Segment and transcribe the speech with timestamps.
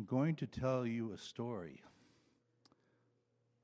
[0.00, 1.82] I'm going to tell you a story.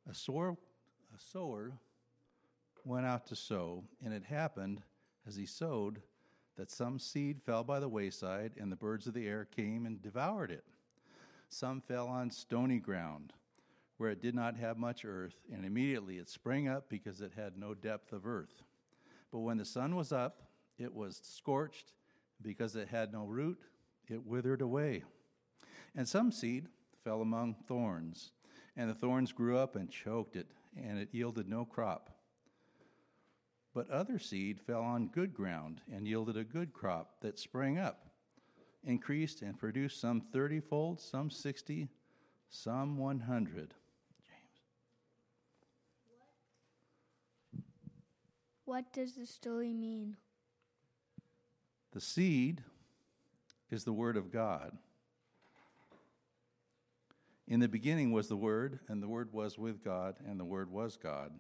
[0.07, 1.73] A sower, a sower
[2.85, 4.83] went out to sow, and it happened
[5.27, 6.03] as he sowed
[6.59, 10.03] that some seed fell by the wayside, and the birds of the air came and
[10.03, 10.65] devoured it.
[11.49, 13.33] Some fell on stony ground,
[13.97, 17.57] where it did not have much earth, and immediately it sprang up because it had
[17.57, 18.63] no depth of earth.
[19.33, 20.43] But when the sun was up,
[20.79, 21.95] it was scorched,
[22.43, 23.59] because it had no root,
[24.07, 25.03] it withered away.
[25.97, 26.67] And some seed
[27.03, 28.33] fell among thorns,
[28.77, 32.11] and the thorns grew up and choked it, and it yielded no crop.
[33.73, 38.11] But other seed fell on good ground and yielded a good crop that sprang up,
[38.85, 41.89] increased, and produced some thirtyfold, some sixty,
[42.51, 43.75] some one hundred.
[44.23, 44.65] James.
[48.67, 50.17] What does the story mean?
[51.93, 52.63] The seed
[53.71, 54.77] is the Word of God.
[57.49, 60.69] In the beginning was the Word, and the Word was with God, and the Word
[60.71, 61.31] was God.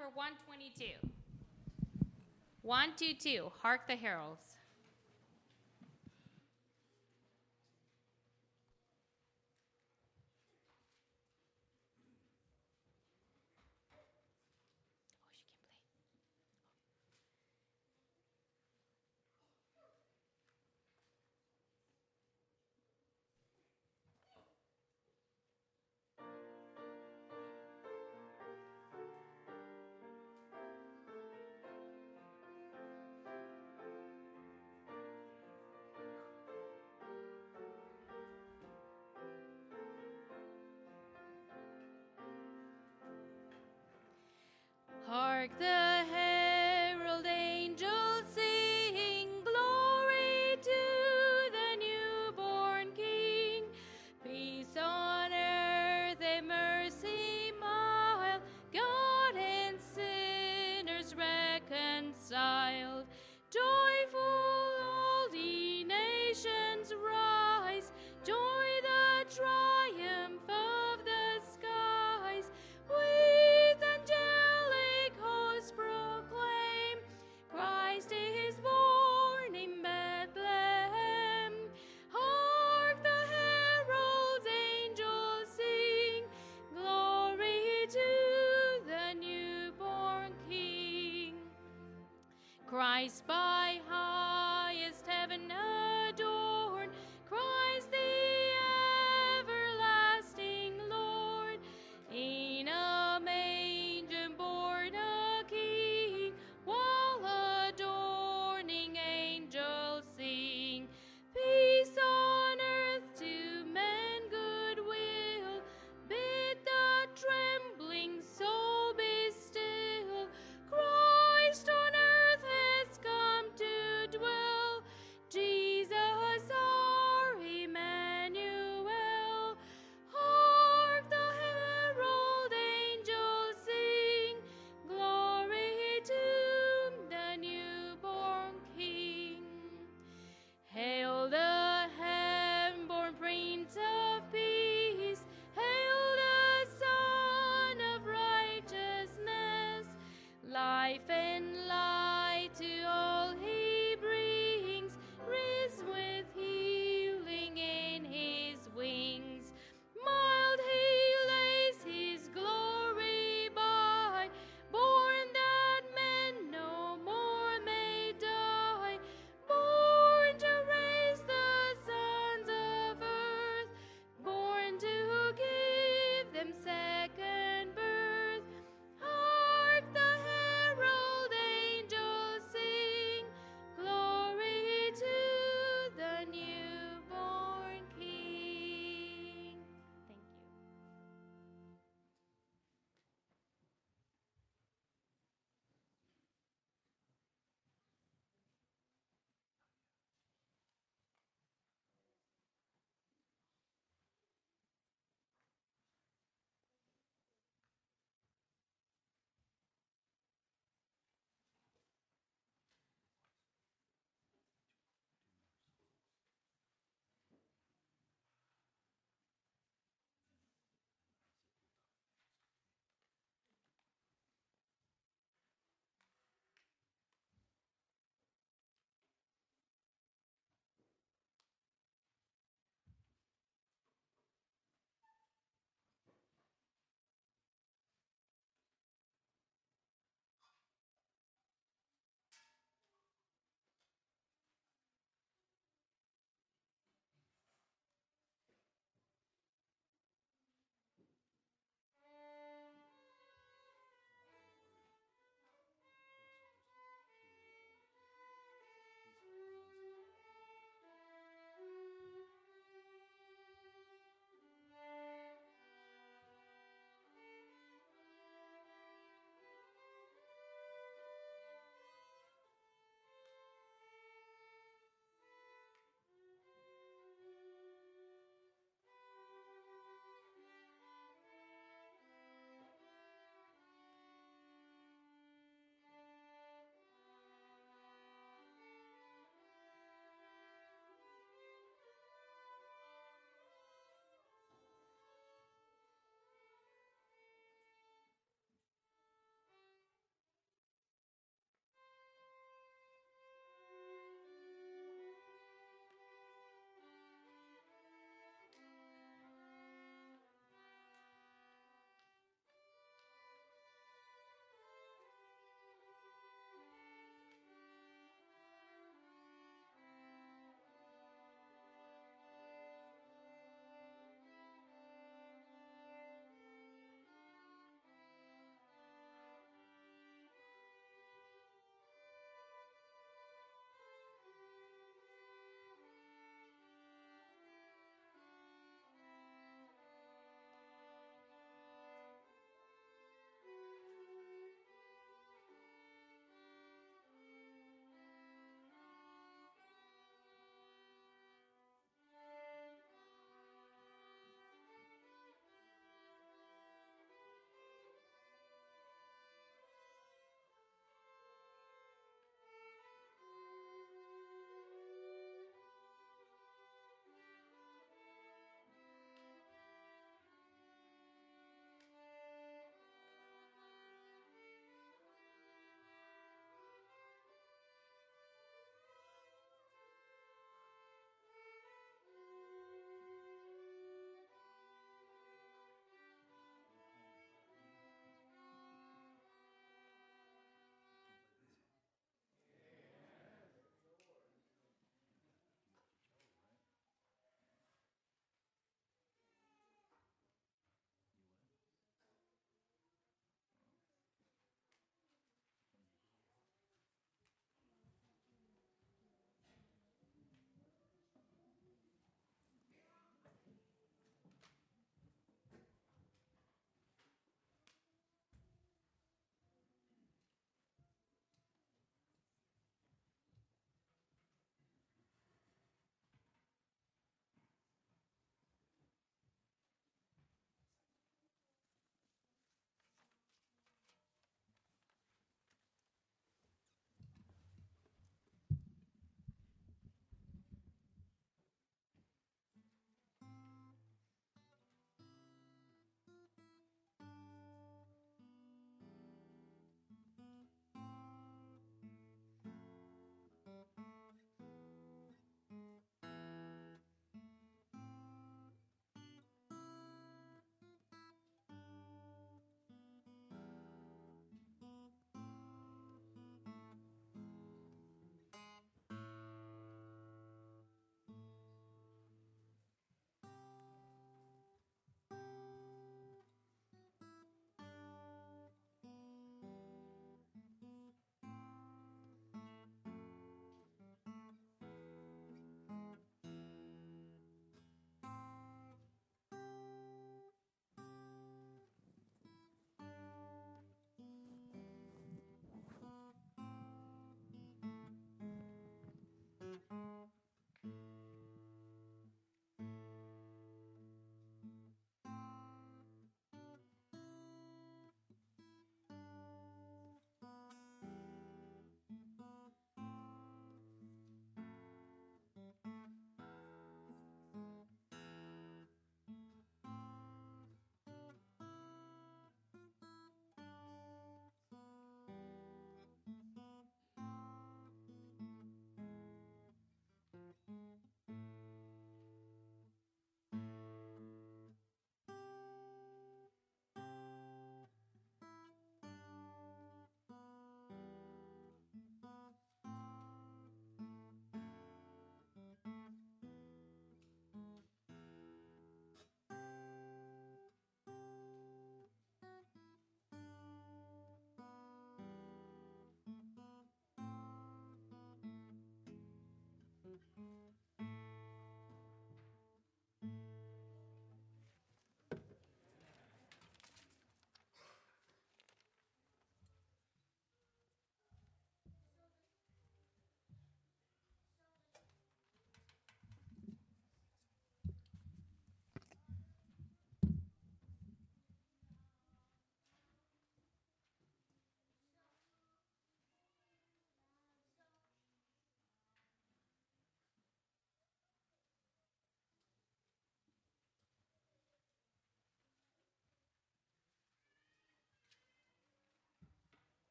[0.00, 0.94] Number 122.
[2.62, 4.49] 122, Hark the Heralds.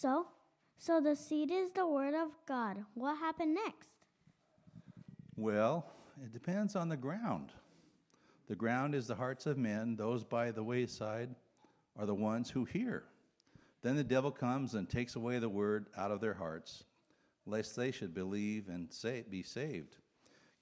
[0.00, 0.28] So,
[0.78, 2.78] so the seed is the word of God.
[2.94, 3.90] What happened next?
[5.36, 5.92] Well,
[6.24, 7.52] it depends on the ground.
[8.48, 11.34] The ground is the hearts of men, those by the wayside
[11.98, 13.04] are the ones who hear.
[13.82, 16.84] Then the devil comes and takes away the word out of their hearts,
[17.44, 19.96] lest they should believe and say, be saved.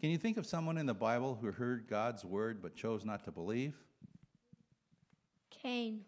[0.00, 3.23] Can you think of someone in the Bible who heard God's word but chose not
[3.26, 3.76] to believe?
[5.49, 6.00] Cain.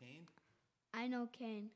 [0.00, 0.28] Cain.
[0.94, 1.70] I know Cain.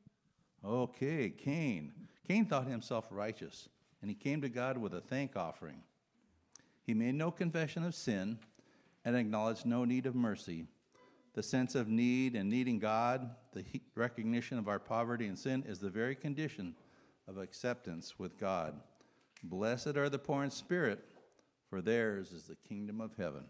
[0.65, 1.93] Okay, Cain.
[2.29, 3.69] Cain thought himself righteous,
[4.03, 5.83] and he came to God with a thank offering.
[6.83, 8.39] He made no confession of sin
[9.05, 10.67] and acknowledged no need of mercy.
[11.35, 13.65] The sense of need and needing God, the
[13.95, 16.75] recognition of our poverty and sin, is the very condition
[17.27, 18.81] of acceptance with God.
[19.43, 21.05] Blessed are the poor in spirit,
[21.69, 23.45] for theirs is the kingdom of heaven.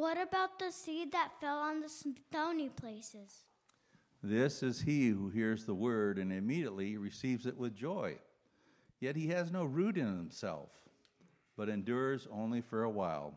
[0.00, 3.44] What about the seed that fell on the stony places?
[4.22, 8.16] This is he who hears the word and immediately receives it with joy.
[8.98, 10.70] Yet he has no root in himself,
[11.54, 13.34] but endures only for a while.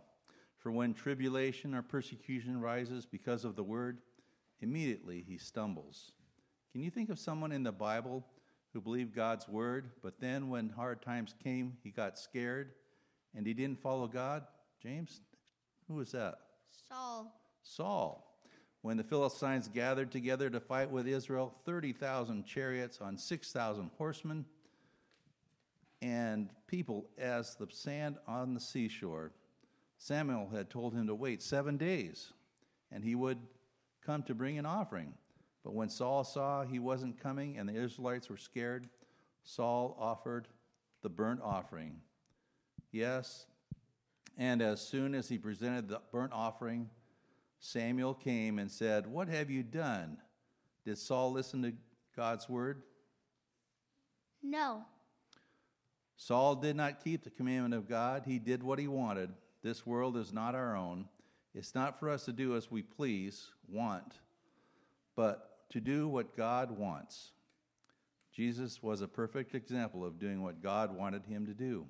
[0.57, 3.97] For when tribulation or persecution rises because of the word,
[4.61, 6.13] immediately he stumbles.
[6.71, 8.25] Can you think of someone in the Bible
[8.71, 12.71] who believed God's word, but then when hard times came, he got scared
[13.35, 14.45] and he didn't follow God?
[14.81, 15.19] James,
[15.89, 16.35] who was that?
[16.89, 17.33] Saul.
[17.63, 18.29] Saul.
[18.81, 24.45] When the Philistines gathered together to fight with Israel, 30,000 chariots on 6,000 horsemen,
[26.01, 29.31] and people as the sand on the seashore.
[29.97, 32.33] Samuel had told him to wait seven days,
[32.91, 33.37] and he would
[34.05, 35.13] come to bring an offering.
[35.63, 38.89] But when Saul saw he wasn't coming and the Israelites were scared,
[39.43, 40.49] Saul offered
[41.03, 42.01] the burnt offering.
[42.91, 43.45] Yes,
[44.37, 46.89] and as soon as he presented the burnt offering,
[47.59, 50.17] Samuel came and said, What have you done?
[50.85, 51.73] Did Saul listen to
[52.15, 52.83] God's word?
[54.41, 54.83] No.
[56.15, 58.23] Saul did not keep the commandment of God.
[58.25, 59.29] He did what he wanted.
[59.63, 61.05] This world is not our own.
[61.55, 64.19] It's not for us to do as we please, want,
[65.15, 67.31] but to do what God wants.
[68.35, 71.85] Jesus was a perfect example of doing what God wanted him to do.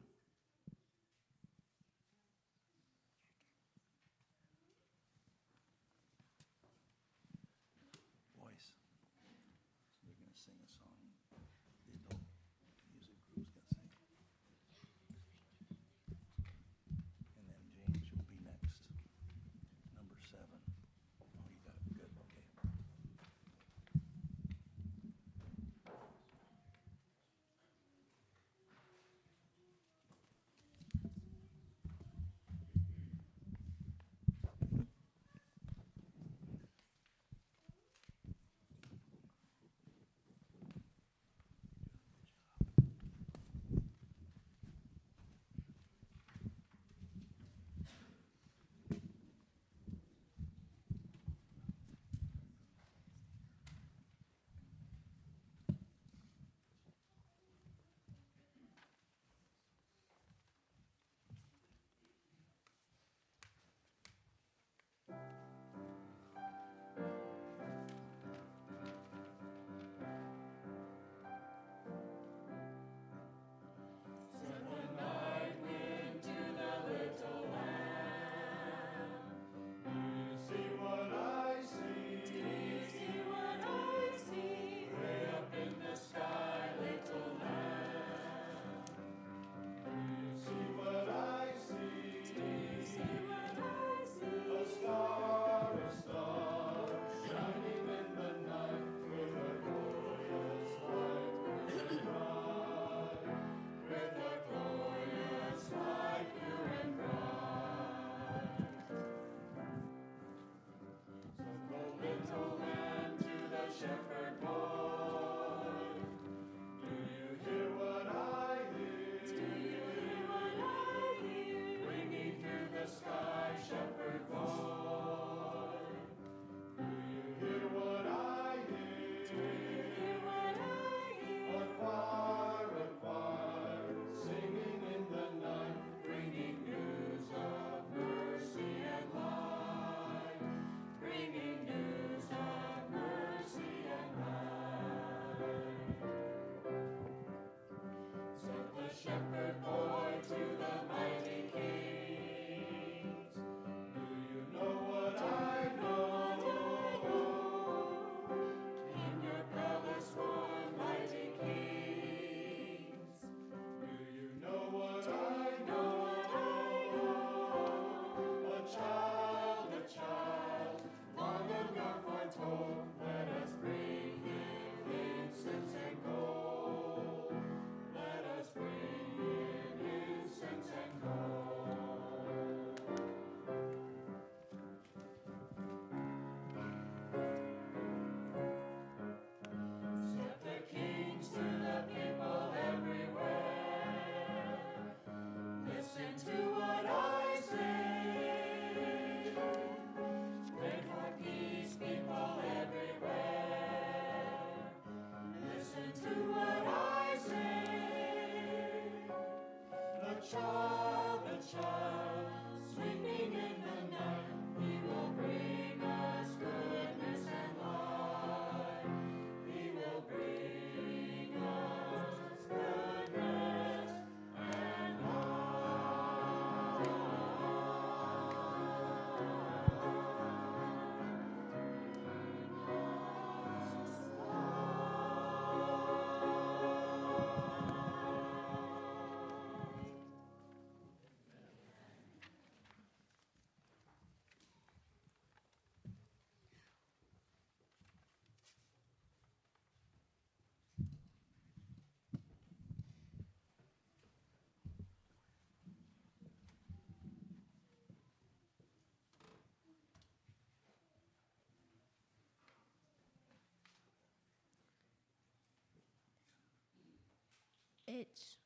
[267.88, 268.38] It's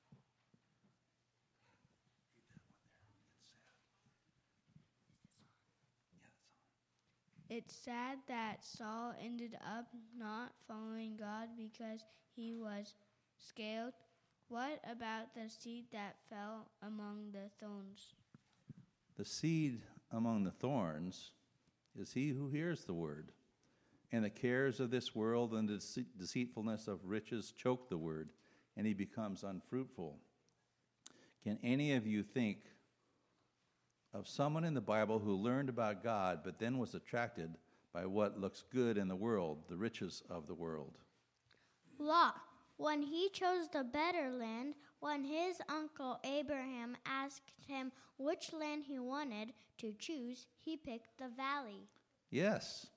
[7.49, 12.03] It's sad that Saul ended up not following God because
[12.35, 12.95] he was
[13.37, 13.93] scared.
[14.49, 18.15] What about the seed that fell among the thorns?
[19.15, 21.31] The seed among the thorns
[21.97, 23.31] is he who hears the word,
[24.11, 25.81] and the cares of this world and the
[26.17, 28.29] deceitfulness of riches choke the word,
[28.77, 30.15] and he becomes unfruitful.
[31.43, 32.59] Can any of you think
[34.13, 37.55] of someone in the Bible who learned about God but then was attracted
[37.91, 40.93] by what looks good in the world, the riches of the world?
[41.97, 42.35] Lot,
[42.77, 48.99] when he chose the better land, when his uncle Abraham asked him which land he
[48.99, 51.87] wanted to choose, he picked the valley.
[52.29, 52.87] Yes.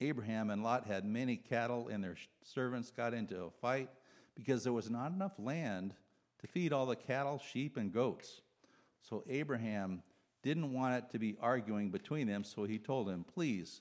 [0.00, 3.88] Abraham and Lot had many cattle, and their servants got into a fight
[4.38, 5.94] because there was not enough land
[6.38, 8.40] to feed all the cattle, sheep, and goats.
[9.02, 10.02] So Abraham
[10.42, 13.80] didn't want it to be arguing between them, so he told him, Please,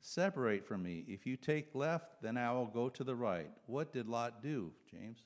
[0.00, 1.04] separate from me.
[1.06, 3.50] If you take left, then I will go to the right.
[3.66, 5.20] What did Lot do, James?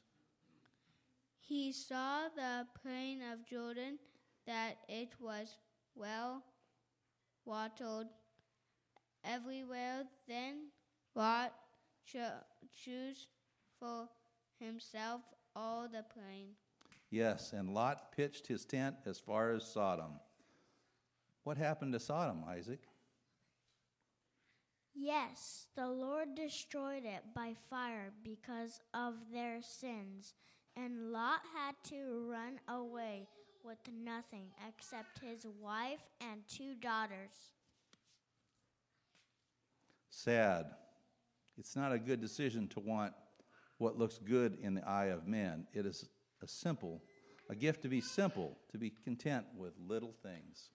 [1.38, 3.98] He saw the plain of Jordan,
[4.46, 5.56] that it was
[5.94, 6.44] well
[7.46, 8.08] watered
[9.24, 10.04] everywhere.
[10.28, 10.68] Then
[11.14, 11.54] Lot
[12.04, 12.44] cho-
[12.84, 13.26] chose
[13.78, 14.08] for
[14.60, 15.22] himself
[15.56, 16.50] all the plain.
[17.10, 20.20] Yes, and Lot pitched his tent as far as Sodom.
[21.42, 22.80] What happened to Sodom, Isaac?
[24.94, 30.34] Yes, the Lord destroyed it by fire because of their sins,
[30.76, 33.26] and Lot had to run away
[33.64, 37.54] with nothing except his wife and two daughters.
[40.10, 40.66] Sad.
[41.56, 43.12] It's not a good decision to want
[43.80, 45.66] what looks good in the eye of man.
[45.72, 46.04] It is
[46.42, 47.00] a simple,
[47.48, 50.68] a gift to be simple, to be content with little things.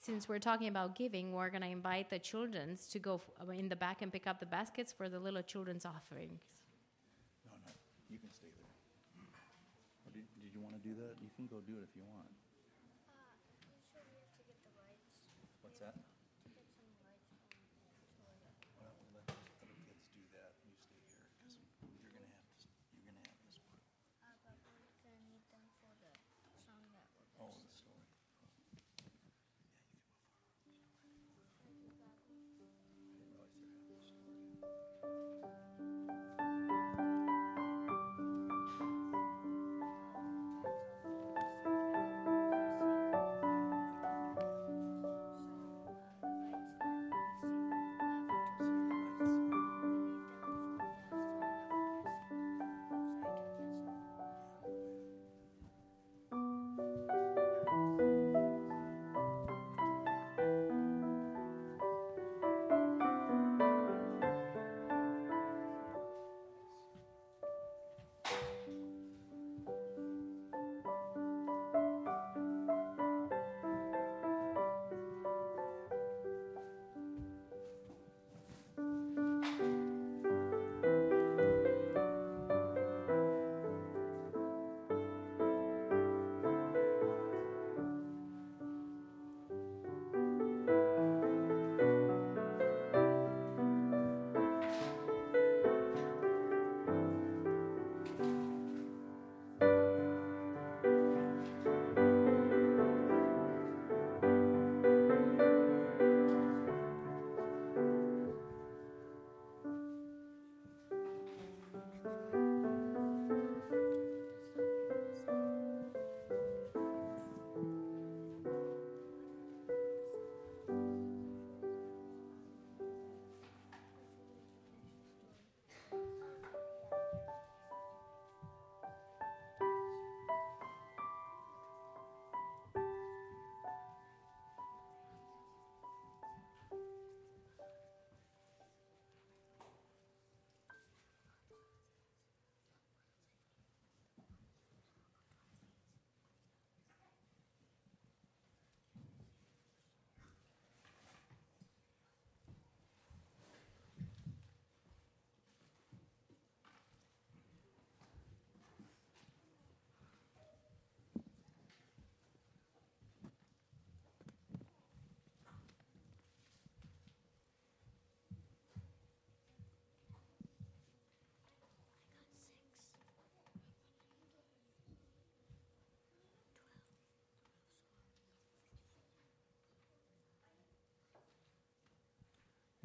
[0.00, 3.20] Since we're talking about giving, we're going to invite the children's to go
[3.52, 6.42] in the back and pick up the baskets for the little children's offerings.
[7.50, 7.72] No, no,
[8.08, 8.70] you can stay there.
[10.06, 11.16] Or did, did you want to do that?
[11.20, 12.28] You can go do it if you want.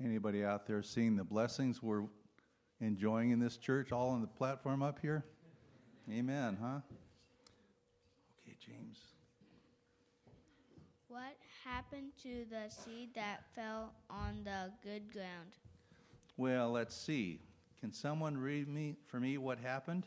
[0.03, 2.03] Anybody out there seeing the blessings we're
[2.79, 5.25] enjoying in this church, all on the platform up here?
[6.09, 6.79] Amen, huh?
[8.41, 8.99] Okay, James.
[11.09, 11.35] What
[11.65, 15.57] happened to the seed that fell on the good ground?
[16.37, 17.41] Well, let's see.
[17.81, 20.05] Can someone read me for me what happened?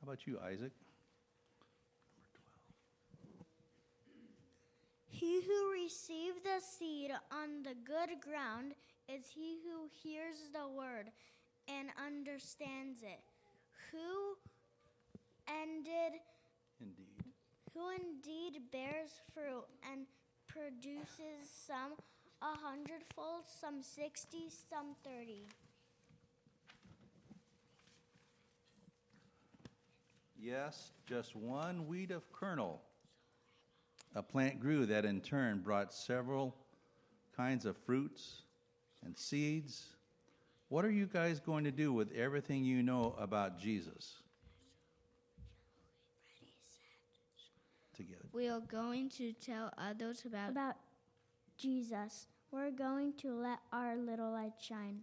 [0.00, 0.72] How about you, Isaac?
[5.20, 8.72] He who received the seed on the good ground
[9.06, 11.10] is he who hears the word
[11.68, 13.20] and understands it.
[13.92, 14.38] Who
[15.46, 16.20] ended
[16.80, 17.34] Indeed.
[17.74, 20.06] who indeed bears fruit and
[20.48, 21.92] produces some
[22.40, 25.44] a hundredfold, some sixty, some thirty.
[30.38, 32.80] Yes, just one weed of kernel.
[34.14, 36.56] A plant grew that in turn brought several
[37.36, 38.42] kinds of fruits
[39.04, 39.90] and seeds.
[40.68, 44.16] What are you guys going to do with everything you know about Jesus?
[47.96, 48.28] Together.
[48.32, 50.76] We are going to tell others about, About
[51.56, 55.00] Jesus, we're going to let our little light shine.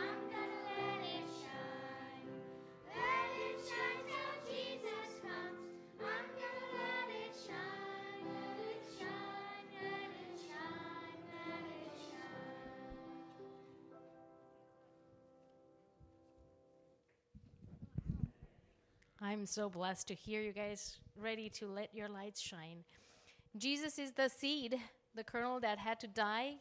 [0.00, 2.30] I'm gonna let it shine.
[2.86, 5.60] Let it shine till Jesus comes.
[6.00, 8.24] I'm gonna let it shine.
[8.24, 12.50] Let it shine, let it shine, let it shine.
[19.20, 22.84] I'm so blessed to hear you guys ready to let your lights shine.
[23.56, 24.78] Jesus is the seed,
[25.14, 26.60] the kernel that had to die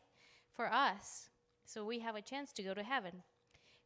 [0.60, 1.30] for us,
[1.64, 3.24] so we have a chance to go to heaven.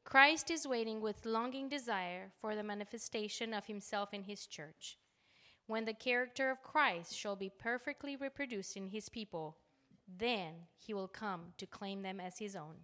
[0.03, 4.97] Christ is waiting with longing desire for the manifestation of himself in his church.
[5.67, 9.57] When the character of Christ shall be perfectly reproduced in his people,
[10.07, 12.77] then he will come to claim them as his own.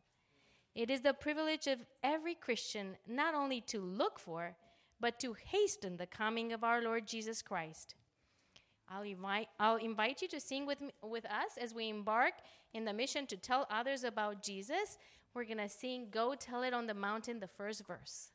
[0.76, 4.56] It is the privilege of every Christian not only to look for,
[5.00, 7.96] but to hasten the coming of our Lord Jesus Christ.
[8.90, 12.34] I'll invite, I'll invite you to sing with, me, with us as we embark
[12.74, 14.98] in the mission to tell others about Jesus.
[15.34, 18.32] We're going to sing Go Tell It on the Mountain, the first verse.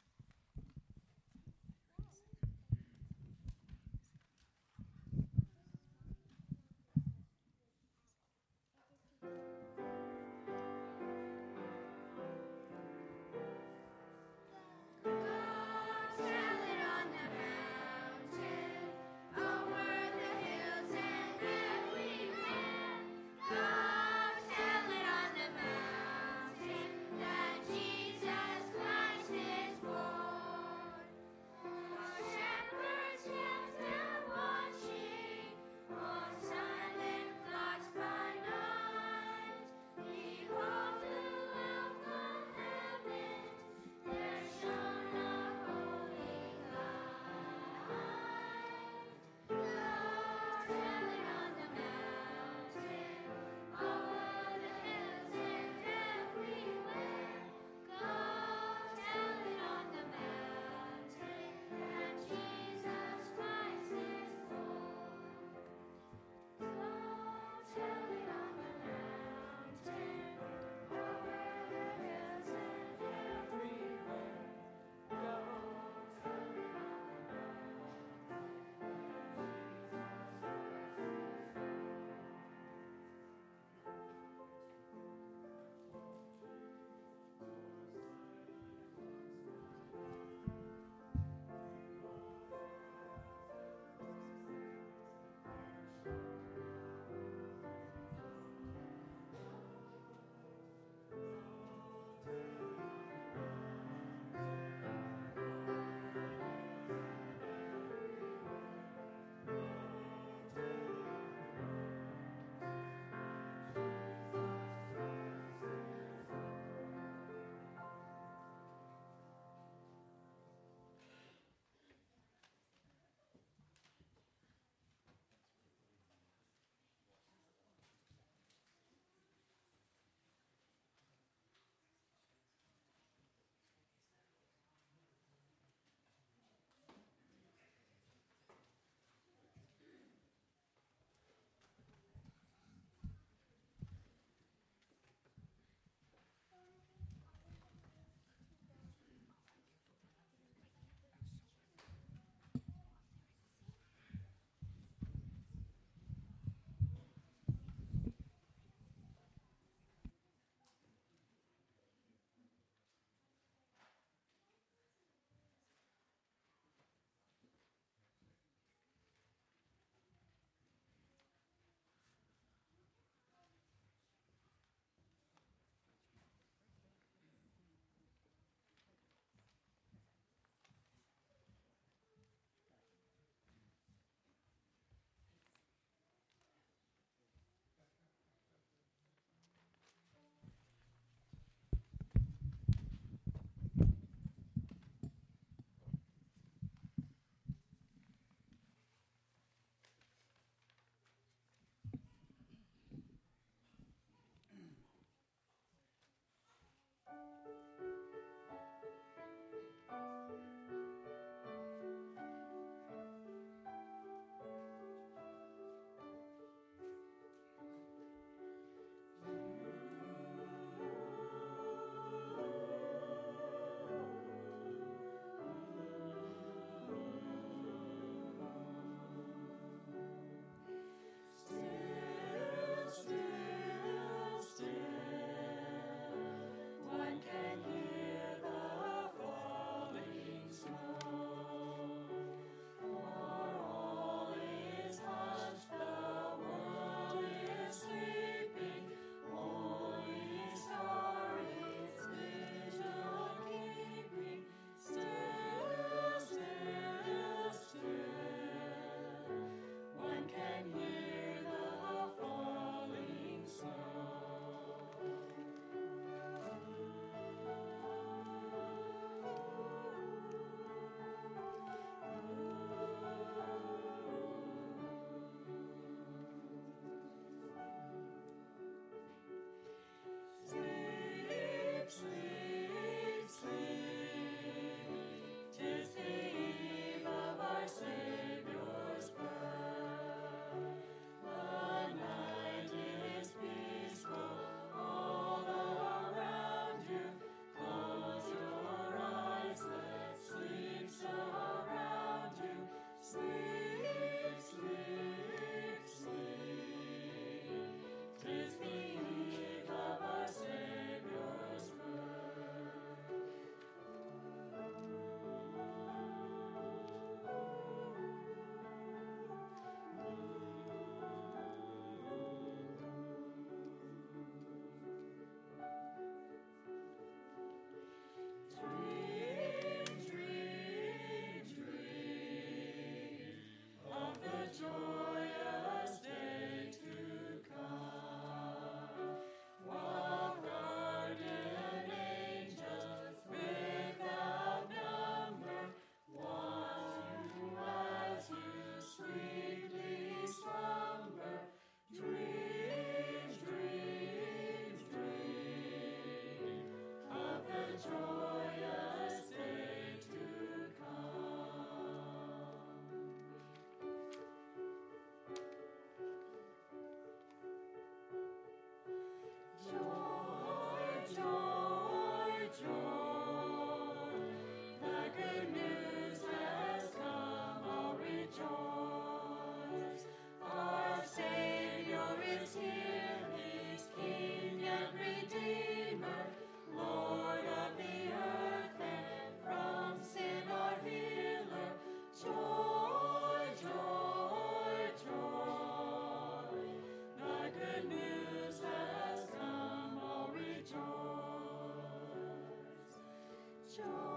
[403.76, 404.13] joy.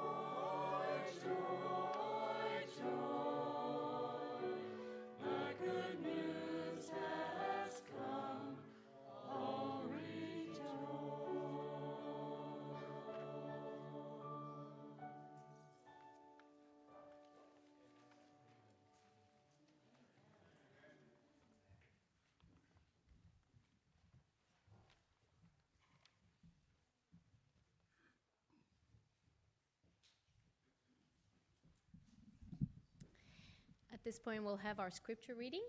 [33.98, 35.64] At this point, we'll have our scripture reading.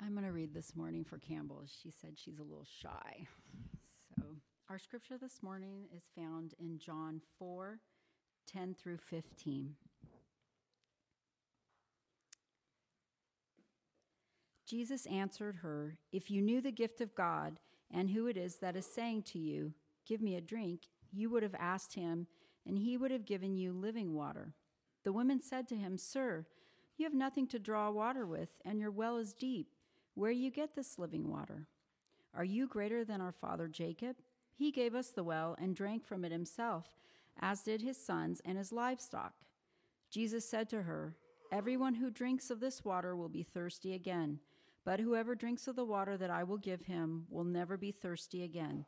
[0.00, 1.62] I'm going to read this morning for Campbell.
[1.82, 3.26] She said she's a little shy.
[4.16, 4.22] So,
[4.70, 7.80] our scripture this morning is found in John 4
[8.50, 9.74] 10 through 15.
[14.68, 17.58] Jesus answered her, If you knew the gift of God
[17.90, 19.72] and who it is that is saying to you,
[20.06, 22.26] Give me a drink, you would have asked him,
[22.66, 24.52] and he would have given you living water.
[25.04, 26.44] The woman said to him, Sir,
[26.98, 29.68] you have nothing to draw water with, and your well is deep.
[30.14, 31.66] Where you get this living water?
[32.34, 34.16] Are you greater than our father Jacob?
[34.54, 36.98] He gave us the well and drank from it himself,
[37.40, 39.32] as did his sons and his livestock.
[40.10, 41.14] Jesus said to her,
[41.50, 44.40] Everyone who drinks of this water will be thirsty again,
[44.88, 48.42] but whoever drinks of the water that I will give him will never be thirsty
[48.42, 48.86] again.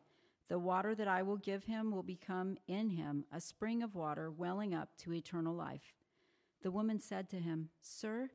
[0.49, 4.31] The water that I will give him will become in him a spring of water
[4.31, 5.93] welling up to eternal life.
[6.63, 8.31] The woman said to him, Sir,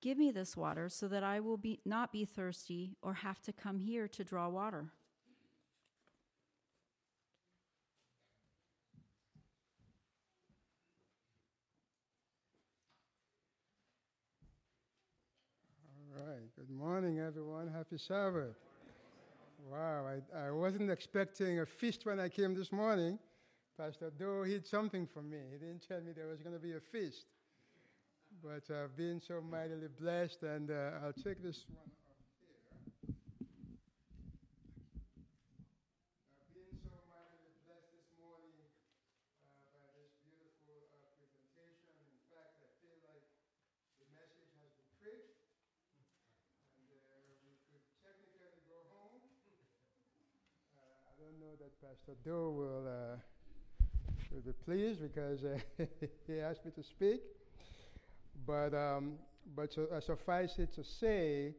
[0.00, 3.52] Give me this water so that I will be, not be thirsty or have to
[3.52, 4.92] come here to draw water.
[16.16, 16.49] All right.
[16.60, 17.68] Good morning, everyone.
[17.72, 18.52] Happy Sabbath.
[19.72, 23.18] Wow, I, I wasn't expecting a feast when I came this morning.
[23.78, 25.38] Pastor Doe hid something from me.
[25.50, 27.24] He didn't tell me there was going to be a feast.
[28.44, 32.60] But I've been so mightily blessed, and uh, I'll take this one up here.
[36.44, 41.88] I've been so mightily blessed this morning uh, by this beautiful uh, presentation.
[42.04, 43.24] In fact, I feel like
[43.96, 45.40] the message has been preached,
[46.76, 49.24] and uh, we could technically go home.
[50.76, 53.16] Uh, I don't know that Pastor Doe will, uh,
[54.30, 55.58] will be pleased because uh,
[56.26, 57.22] he asked me to speak.
[58.46, 59.14] But, um,
[59.56, 61.54] but so, uh, suffice it to say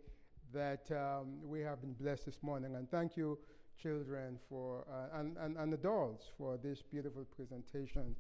[0.54, 2.76] that um, we have been blessed this morning.
[2.76, 3.38] And thank you,
[3.82, 8.16] children, for, uh, and, and, and adults, for this beautiful presentation.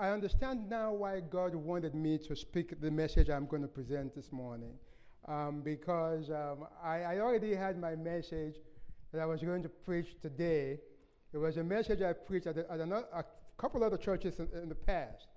[0.00, 4.14] I understand now why God wanted me to speak the message I'm going to present
[4.14, 4.72] this morning.
[5.28, 8.56] Um, because um, I, I already had my message
[9.14, 10.80] that I was going to preach today.
[11.32, 13.24] It was a message I preached at, a, at a
[13.56, 15.28] couple other churches in, in the past.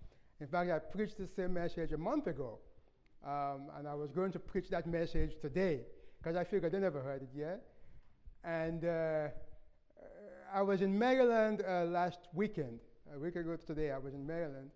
[0.42, 2.58] In fact, I preached the same message a month ago,
[3.24, 5.82] um, and I was going to preach that message today
[6.18, 7.62] because I figured they never heard it yet.
[8.44, 9.28] And uh,
[10.52, 12.80] I was in Maryland uh, last weekend.
[13.16, 14.72] A week ago today, I was in Maryland,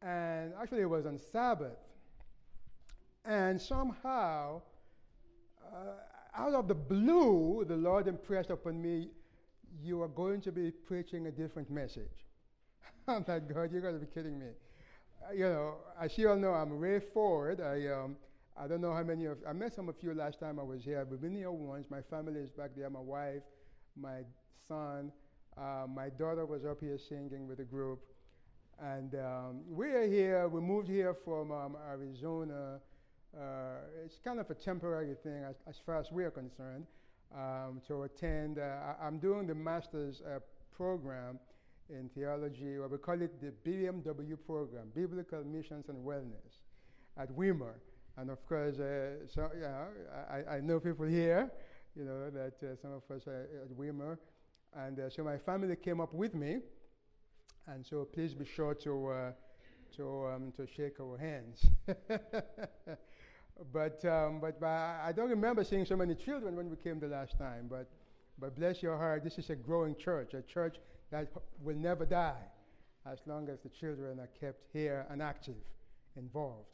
[0.00, 1.76] and actually, it was on Sabbath.
[3.24, 4.62] And somehow,
[5.60, 5.78] uh,
[6.34, 9.08] out of the blue, the Lord impressed upon me,
[9.82, 12.26] you are going to be preaching a different message.
[13.08, 14.46] I'm like, God, you got to be kidding me.
[15.28, 17.60] Uh, you know, as you all know, I'm Ray Ford.
[17.60, 18.16] I, um,
[18.56, 20.84] I don't know how many of I met some of you last time I was
[20.84, 21.06] here.
[21.10, 21.86] We've been here once.
[21.90, 22.88] My family is back there.
[22.90, 23.42] My wife,
[23.96, 24.20] my
[24.68, 25.12] son,
[25.56, 28.00] uh, my daughter was up here singing with the group,
[28.80, 30.48] and um, we're here.
[30.48, 32.80] We moved here from um, Arizona.
[33.34, 36.86] Uh, it's kind of a temporary thing as, as far as we're concerned
[37.34, 38.58] um, to attend.
[38.58, 40.38] Uh, I, am doing the master's uh,
[40.76, 41.38] program
[41.88, 46.60] in theology, or we call it the BMW program, Biblical Missions and Wellness,
[47.16, 47.76] at Weimar.
[48.18, 49.86] And of course, uh, so, know,
[50.30, 51.50] I, I, know people here,
[51.96, 54.18] you know, that uh, some of us are at Weimar.
[54.76, 56.58] And uh, so my family came up with me.
[57.66, 59.32] And so please be sure to,
[59.96, 61.64] to, um, to shake our hands.
[63.72, 67.38] but, um, but I don't remember seeing so many children when we came the last
[67.38, 67.66] time.
[67.68, 67.88] But,
[68.38, 70.76] but bless your heart, this is a growing church, a church
[71.10, 71.28] that
[71.62, 72.44] will never die
[73.06, 75.56] as long as the children are kept here and active,
[76.16, 76.68] involved.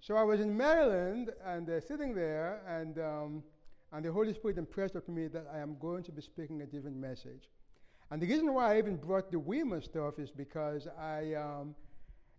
[0.00, 3.42] So I was in Maryland and uh, sitting there, and, um,
[3.92, 6.66] and the Holy Spirit impressed upon me that I am going to be speaking a
[6.66, 7.48] different message.
[8.10, 11.74] And the reason why I even brought the Weimar stuff is because I, um,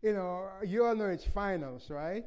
[0.02, 2.26] you know, you all know it's finals, right?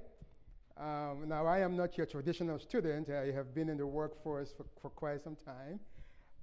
[0.78, 3.08] Um, now, I am not your traditional student.
[3.08, 5.80] I have been in the workforce for, for quite some time.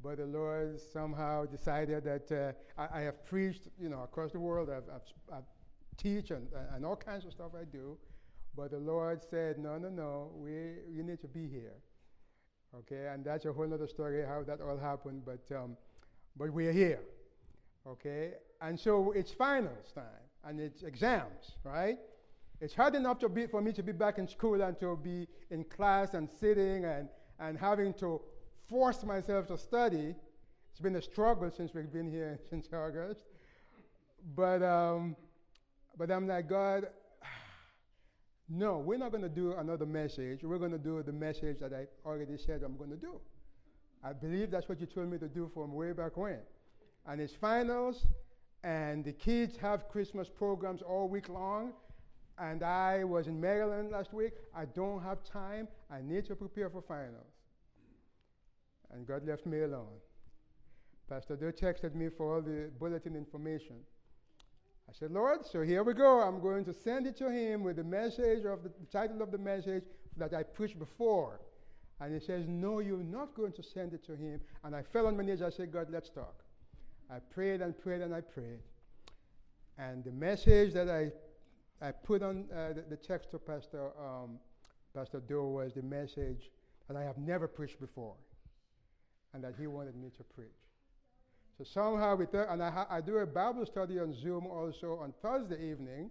[0.01, 4.39] But the Lord somehow decided that uh, I, I, have preached, you know, across the
[4.39, 4.69] world.
[4.69, 5.39] I've, I've, I
[5.97, 7.97] teach and, and all kinds of stuff I do.
[8.55, 10.51] But the Lord said, no, no, no, we,
[10.91, 11.75] you need to be here.
[12.75, 15.77] Okay, and that's a whole other story how that all happened, but, um,
[16.35, 16.99] but we're here.
[17.85, 20.03] Okay, and so it's finals time
[20.43, 21.97] and it's exams, right?
[22.63, 25.27] It's hard enough to be, for me to be back in school and to be
[25.49, 28.21] in class and sitting and, and having to
[28.69, 30.15] force myself to study.
[30.71, 33.19] It's been a struggle since we've been here since August.
[34.33, 35.17] But, um,
[35.97, 36.87] but I'm like, God,
[38.47, 40.39] no, we're not going to do another message.
[40.43, 43.19] We're going to do the message that I already said I'm going to do.
[44.01, 46.39] I believe that's what you told me to do from way back when.
[47.05, 48.07] And it's finals,
[48.63, 51.73] and the kids have Christmas programs all week long
[52.39, 54.33] and I was in Maryland last week.
[54.55, 55.67] I don't have time.
[55.91, 57.31] I need to prepare for finals.
[58.91, 59.99] And God left me alone.
[61.09, 63.75] Pastor Doe texted me for all the bulletin information.
[64.89, 66.21] I said, Lord, so here we go.
[66.21, 69.31] I'm going to send it to him with the message of the, the title of
[69.31, 69.83] the message
[70.17, 71.39] that I preached before.
[71.99, 74.41] And he says, No, you're not going to send it to him.
[74.63, 75.41] And I fell on my knees.
[75.41, 76.43] I said, God, let's talk.
[77.09, 78.59] I prayed and prayed and I prayed.
[79.77, 81.11] And the message that I
[81.83, 84.39] I put on uh, the, the, text to Pastor, um,
[84.95, 86.49] Pastor Doe was the message
[86.87, 88.15] that I have never preached before
[89.33, 90.47] and that he wanted me to preach.
[91.57, 94.97] So somehow, we th- and I, ha- I do a Bible study on Zoom also
[95.01, 96.09] on Thursday evening,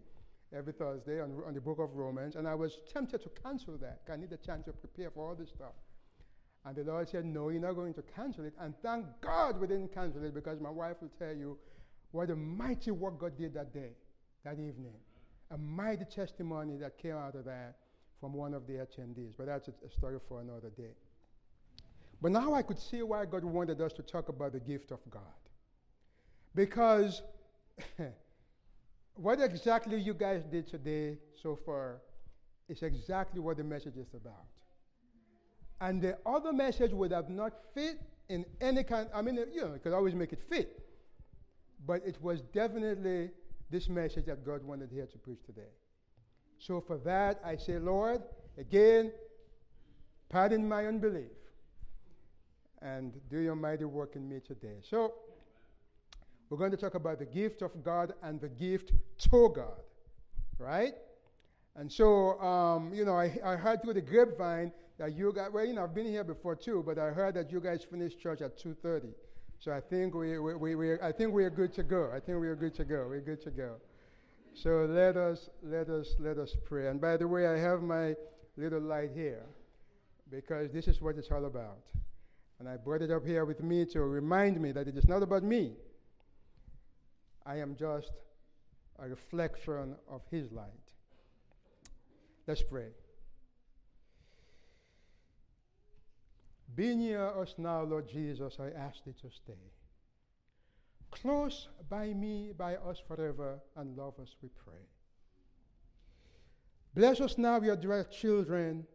[0.55, 4.03] every Thursday on, on the book of Romans, and I was tempted to cancel that.
[4.13, 5.73] I need a chance to prepare for all this stuff.
[6.67, 8.53] And the Lord said, No, you're not going to cancel it.
[8.61, 11.57] And thank God we didn't cancel it because my wife will tell you
[12.11, 13.93] what a mighty work God did that day,
[14.45, 14.93] that evening
[15.53, 17.77] a mighty testimony that came out of that
[18.21, 19.35] from one of the attendees.
[19.37, 20.95] But that's a, a story for another day.
[22.21, 25.01] But now I could see why God wanted us to talk about the gift of
[25.11, 25.23] God.
[26.55, 27.23] Because
[29.15, 32.01] what exactly you guys did today so far
[32.69, 34.47] is exactly what the message is about.
[35.81, 39.75] And the other message would have not fit in any kind, I mean, you know,
[39.75, 40.81] you could always make it fit.
[41.85, 43.31] But it was definitely
[43.73, 45.73] this message that God wanted here to preach today.
[46.59, 48.23] So for that, I say, Lord,
[48.59, 49.11] again,
[50.29, 51.33] pardon my unbelief
[52.83, 54.77] and do your mighty work in me today.
[54.83, 55.15] So
[56.51, 58.93] we're going to talk about the gift of God and the gift
[59.31, 59.81] to God,
[60.59, 60.93] right?
[61.75, 65.65] And so, um, you know, I, I heard through the grapevine that you guys, well,
[65.65, 68.43] you know, I've been here before too, but I heard that you guys finished church
[68.43, 69.15] at 2.30.
[69.63, 72.11] So I think we, we, we, we, I think we are good to go.
[72.13, 73.07] I think we are good to go.
[73.09, 73.77] We're good to go.
[74.55, 76.89] So let us, let us, let us pray.
[76.89, 78.17] And by the way, I have my
[78.57, 79.45] little light here
[80.33, 81.79] because this is what it's all about.
[82.59, 85.23] And I brought it up here with me to remind me that it is not
[85.23, 85.75] about me.
[87.47, 88.11] I am just
[88.99, 90.67] a reflection of His light.
[92.49, 92.89] Let's pray.
[96.75, 99.53] Be near us now, Lord Jesus, I ask thee to stay.
[101.11, 104.81] Close by me, by us forever, and love us, we pray.
[106.95, 108.87] Bless us now, your dear children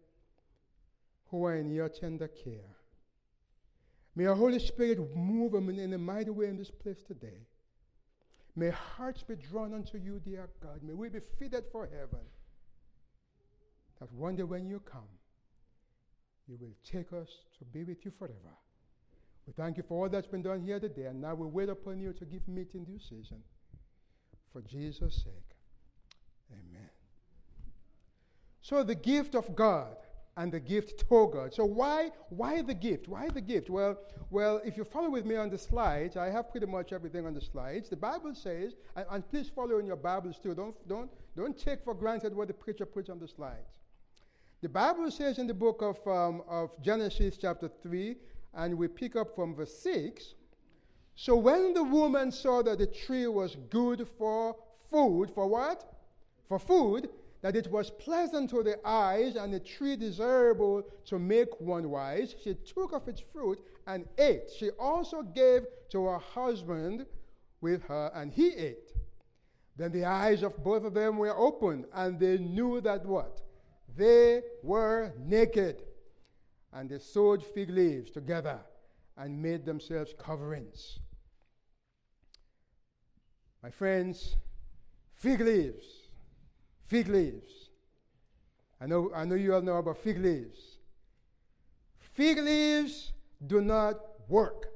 [1.30, 2.75] who are in your tender care.
[4.15, 7.45] May your Holy Spirit move them in a mighty way in this place today.
[8.55, 10.82] May hearts be drawn unto you, dear God.
[10.82, 12.25] May we be fitted for heaven.
[13.99, 15.07] That one day when you come,
[16.48, 17.30] you will take us
[17.60, 18.56] to be with you forever.
[19.45, 22.00] We thank you for all that's been done here today, and now we wait upon
[22.00, 23.43] you to give meat in due season.
[24.52, 25.56] For Jesus' sake.
[26.52, 26.89] Amen.
[28.62, 29.95] So the gift of God
[30.36, 31.54] and the gift to God.
[31.54, 33.08] So why why the gift?
[33.08, 33.70] Why the gift?
[33.70, 33.98] Well,
[34.30, 37.34] well, if you follow with me on the slides, I have pretty much everything on
[37.34, 37.89] the slides.
[37.89, 40.54] The Bible says, and, and please follow in your Bibles too.
[40.54, 43.72] Don't don't don't take for granted what the preacher puts on the slides.
[44.62, 48.16] The Bible says in the book of, um, of Genesis, chapter 3,
[48.55, 50.34] and we pick up from verse 6.
[51.16, 54.55] So when the woman saw that the tree was good for
[54.89, 55.93] food, for what?
[56.47, 57.10] For food,
[57.41, 62.34] that it was pleasant to the eyes and the tree desirable to make one wise,
[62.43, 64.49] she took of its fruit and ate.
[64.58, 67.05] She also gave to her husband
[67.62, 68.91] with her, and he ate.
[69.76, 73.41] Then the eyes of both of them were opened, and they knew that what?
[73.98, 75.84] They were naked,
[76.72, 78.60] and they sewed fig leaves together
[79.18, 81.00] and made themselves coverings.
[83.62, 84.38] My friends,
[85.16, 86.08] fig leaves
[86.88, 87.70] Fig leaves.
[88.80, 90.78] I know, I know you all know about fig leaves.
[92.00, 93.12] Fig leaves
[93.45, 94.68] do not work.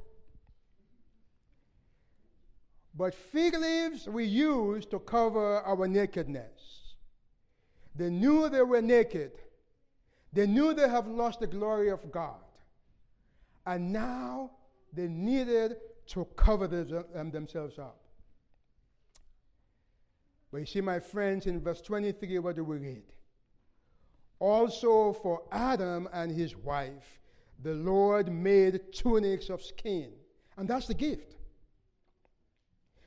[2.93, 6.61] But fig leaves we use to cover our nakedness.
[8.01, 9.33] They knew they were naked.
[10.33, 12.41] They knew they have lost the glory of God.
[13.67, 14.49] And now
[14.91, 15.75] they needed
[16.07, 17.99] to cover them, um, themselves up.
[20.51, 23.03] But you see, my friends, in verse 23, what do we read?
[24.39, 27.19] Also, for Adam and his wife,
[27.61, 30.11] the Lord made tunics of skin.
[30.57, 31.35] And that's the gift.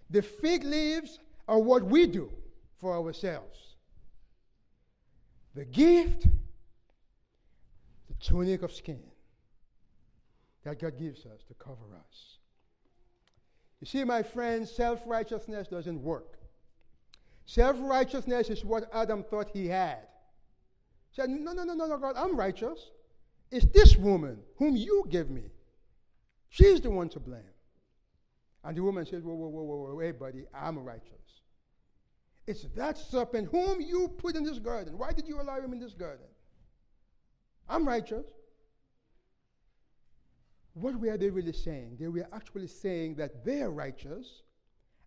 [0.09, 1.19] The fig leaves
[1.49, 2.31] are what we do
[2.77, 3.64] for ourselves.
[5.55, 6.23] The gift,
[8.09, 9.03] the tunic of skin
[10.65, 12.39] that God gives us to cover us.
[13.81, 16.39] You see, my friends, self righteousness doesn't work.
[17.47, 19.99] Self righteousness is what Adam thought he had.
[21.11, 22.91] He said, No, no, no, no, no, God, I'm righteous.
[23.51, 25.43] It's this woman whom you give me.
[26.49, 27.43] She's the one to blame.
[28.65, 31.24] And the woman says, Whoa, whoa, whoa, whoa, whoa, hey, buddy, I'm righteous.
[32.47, 34.99] It's that serpent whom you put in this garden.
[34.99, 36.27] Why did you allow him in this garden?
[37.69, 38.27] I'm righteous.
[40.75, 41.97] What were they really saying?
[41.99, 44.43] They were actually saying that they're righteous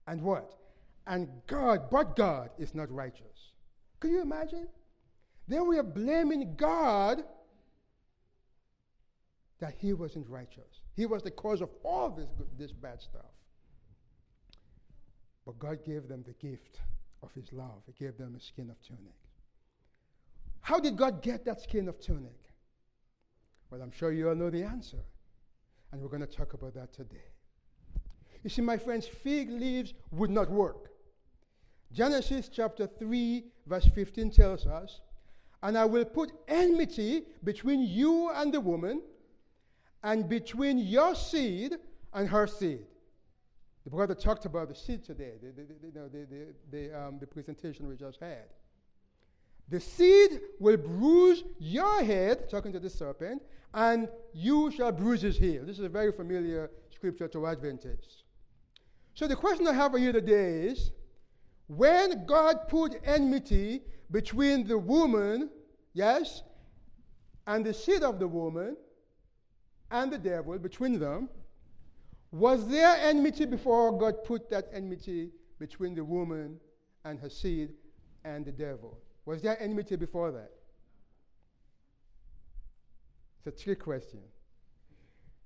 [0.07, 0.55] and what?
[1.05, 3.53] And God, but God is not righteous.
[3.99, 4.67] Can you imagine?
[5.47, 7.23] They were blaming God
[9.59, 10.81] that he wasn't righteous.
[10.95, 12.27] He was the cause of all this,
[12.57, 13.21] this bad stuff.
[15.45, 16.79] But God gave them the gift
[17.23, 17.83] of his love.
[17.85, 19.15] He gave them a skin of tunic.
[20.61, 22.37] How did God get that skin of tunic?
[23.69, 25.03] Well, I'm sure you all know the answer.
[25.91, 27.31] And we're going to talk about that today.
[28.43, 30.91] You see, my friends, fig leaves would not work.
[31.91, 35.01] Genesis chapter 3, verse 15 tells us,
[35.63, 39.01] And I will put enmity between you and the woman,
[40.03, 41.75] and between your seed
[42.13, 42.85] and her seed.
[43.87, 47.87] The brother talked about the seed today, the, the, the, the, the, um, the presentation
[47.87, 48.43] we just had.
[49.69, 55.37] The seed will bruise your head, talking to the serpent, and you shall bruise his
[55.37, 55.63] heel.
[55.65, 58.23] This is a very familiar scripture to Adventists.
[59.13, 60.91] So the question I have for you today is
[61.67, 65.49] when God put enmity between the woman,
[65.93, 66.43] yes,
[67.45, 68.75] and the seed of the woman
[69.89, 71.29] and the devil, between them,
[72.31, 76.59] was there enmity before God put that enmity between the woman
[77.05, 77.69] and her seed
[78.25, 78.99] and the devil?
[79.25, 80.51] Was there enmity before that?
[83.45, 84.19] It's a trick question.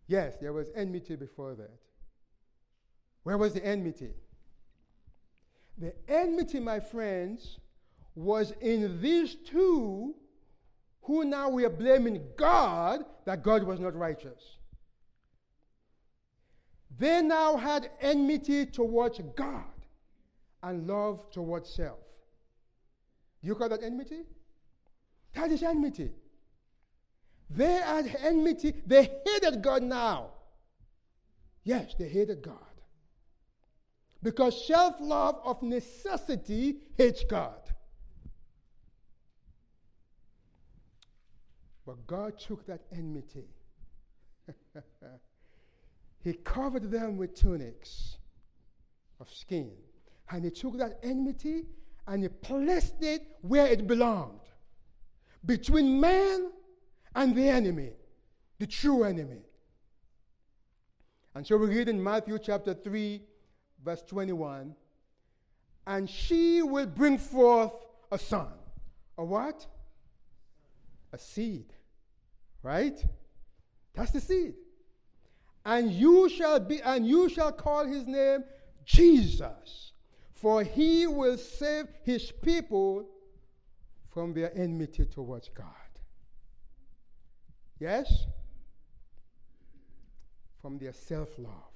[0.07, 1.71] Yes, there was enmity before that.
[3.23, 4.11] Where was the enmity?
[5.77, 7.59] The enmity, my friends,
[8.15, 10.15] was in these two
[11.03, 14.57] who now we are blaming God that God was not righteous.
[17.01, 19.63] They now had enmity towards God
[20.61, 21.97] and love towards self.
[23.41, 24.21] Do you call that enmity?
[25.33, 26.11] That is enmity.
[27.49, 28.75] They had enmity.
[28.85, 30.29] They hated God now.
[31.63, 32.75] Yes, they hated God.
[34.21, 37.63] Because self love of necessity hates God.
[41.83, 43.47] But God took that enmity.
[46.23, 48.17] he covered them with tunics
[49.19, 49.71] of skin.
[50.29, 51.65] And he took that enmity
[52.07, 54.39] and he placed it where it belonged
[55.45, 56.51] between man
[57.15, 57.91] and the enemy,
[58.59, 59.41] the true enemy.
[61.35, 63.21] And so we read in Matthew chapter 3,
[63.83, 64.75] verse 21
[65.87, 67.73] and she will bring forth
[68.11, 68.53] a son.
[69.17, 69.65] A what?
[71.11, 71.73] A seed.
[72.63, 73.03] Right?
[73.93, 74.53] That's the seed.
[75.65, 78.43] And you shall be and you shall call his name
[78.85, 79.91] Jesus,
[80.33, 83.05] for he will save his people
[84.09, 85.67] from their enmity towards God.
[87.79, 88.25] Yes?
[90.61, 91.71] From their self love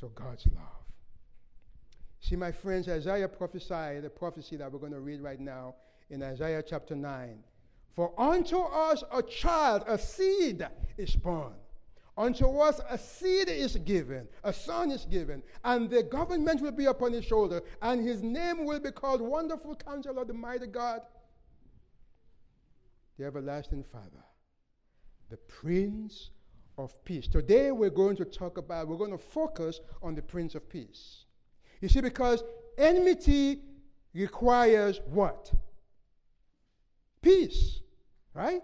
[0.00, 0.80] to God's love.
[2.20, 5.74] See, my friends, Isaiah prophesied the prophecy that we're going to read right now
[6.10, 7.38] in Isaiah chapter 9.
[7.94, 10.66] For unto us a child, a seed
[10.96, 11.54] is born.
[12.20, 16.84] Unto us a seed is given, a son is given, and the government will be
[16.84, 21.00] upon his shoulder, and his name will be called Wonderful Counselor, of the Mighty God,
[23.18, 24.22] the Everlasting Father,
[25.30, 26.28] the Prince
[26.76, 27.26] of Peace.
[27.26, 31.24] Today we're going to talk about, we're going to focus on the Prince of Peace.
[31.80, 32.44] You see, because
[32.76, 33.62] enmity
[34.12, 35.50] requires what?
[37.22, 37.80] Peace,
[38.34, 38.60] right?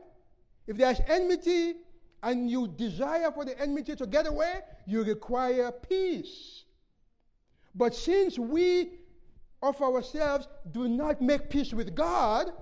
[0.67, 1.77] If there's enmity
[2.23, 6.65] and you desire for the enmity to get away, you require peace.
[7.75, 8.91] But since we
[9.63, 12.53] of ourselves do not make peace with God,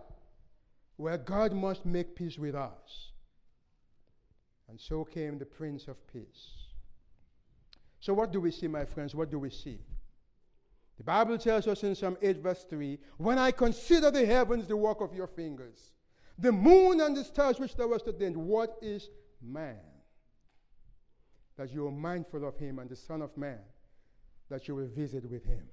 [0.97, 3.11] well, God must make peace with us.
[4.69, 6.51] And so came the Prince of Peace.
[8.01, 9.15] So, what do we see, my friends?
[9.15, 9.79] What do we see?
[10.97, 14.77] The Bible tells us in Psalm 8, verse 3 When I consider the heavens, the
[14.77, 15.93] work of your fingers,
[16.39, 19.09] the moon and the stars which thou hast ordained, what is
[19.45, 19.77] man?
[21.57, 23.61] That you are mindful of him, and the Son of Man,
[24.49, 25.69] that you will visit with him.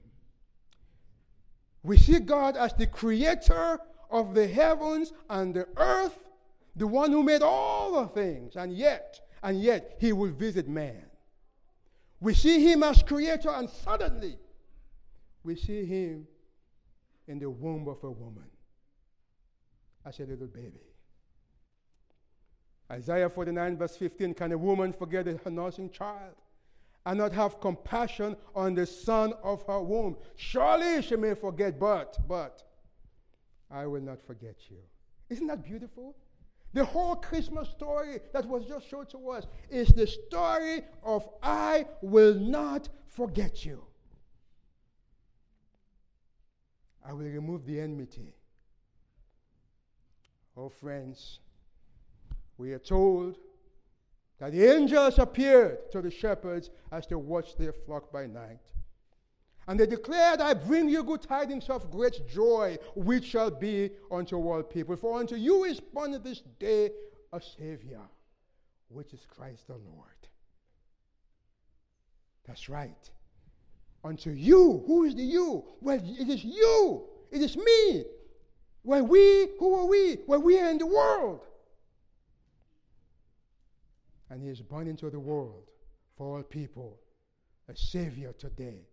[1.84, 3.80] We see God as the creator
[4.12, 6.28] of the heavens and the earth,
[6.76, 11.06] the one who made all the things, and yet, and yet, he will visit man.
[12.20, 14.38] We see him as creator, and suddenly,
[15.44, 16.28] we see him
[17.28, 18.46] in the womb of a woman
[20.06, 20.91] as a little baby.
[22.92, 26.36] Isaiah 49, verse 15 Can a woman forget her nursing child
[27.06, 30.18] and not have compassion on the son of her womb?
[30.36, 32.64] Surely she may forget, but, but,
[33.70, 34.78] I will not forget you.
[35.30, 36.16] Isn't that beautiful?
[36.74, 41.86] The whole Christmas story that was just shown to us is the story of I
[42.02, 43.84] will not forget you.
[47.06, 48.36] I will remove the enmity.
[50.56, 51.40] Oh, friends,
[52.58, 53.38] we are told
[54.40, 58.60] that the angels appeared to the shepherds as they watched their flock by night.
[59.68, 64.36] And they declared, I bring you good tidings of great joy, which shall be unto
[64.36, 64.96] all people.
[64.96, 66.90] For unto you is born this day
[67.32, 68.02] a Savior,
[68.90, 70.08] which is Christ the Lord.
[72.48, 73.10] That's right.
[74.04, 74.84] Unto you.
[74.88, 75.64] Who is the you?
[75.80, 77.04] Well, it is you.
[77.30, 78.04] It is me.
[78.82, 80.16] When we, who are we?
[80.26, 81.46] When we are in the world.
[84.32, 85.66] And he is born into the world
[86.16, 86.98] for all people,
[87.68, 88.88] a Savior today.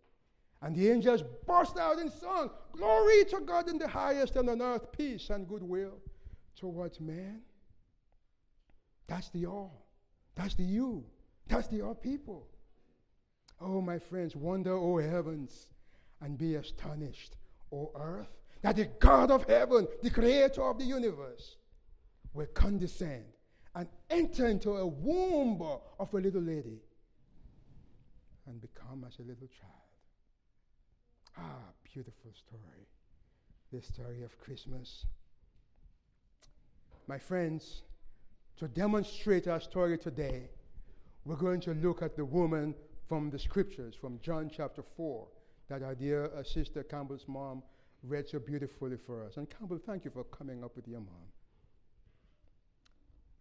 [0.61, 4.61] And the angels burst out in song Glory to God in the highest, and on
[4.61, 6.01] earth peace and goodwill
[6.57, 7.41] towards man.
[9.07, 9.86] That's the all.
[10.34, 11.05] That's the you.
[11.47, 12.49] That's the all people.
[13.61, 15.68] Oh, my friends, wonder, O heavens,
[16.20, 17.36] and be astonished,
[17.72, 18.28] O earth,
[18.62, 21.57] that the God of heaven, the creator of the universe,
[22.34, 23.24] will condescend
[23.74, 25.62] and enter into a womb
[25.98, 26.80] of a little lady
[28.46, 29.88] and become as a little child.
[31.36, 32.88] Ah, beautiful story.
[33.72, 35.04] The story of Christmas.
[37.06, 37.82] My friends,
[38.56, 40.48] to demonstrate our story today,
[41.24, 42.74] we're going to look at the woman
[43.08, 45.28] from the scriptures, from John chapter 4,
[45.68, 47.62] that our dear uh, sister Campbell's mom
[48.02, 49.36] read so beautifully for us.
[49.36, 51.38] And Campbell, thank you for coming up with your mom.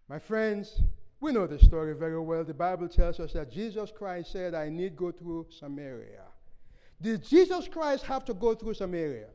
[0.09, 0.81] My friends,
[1.19, 2.43] we know the story very well.
[2.43, 6.23] The Bible tells us that Jesus Christ said, I need go through Samaria.
[7.01, 9.27] Did Jesus Christ have to go through Samaria?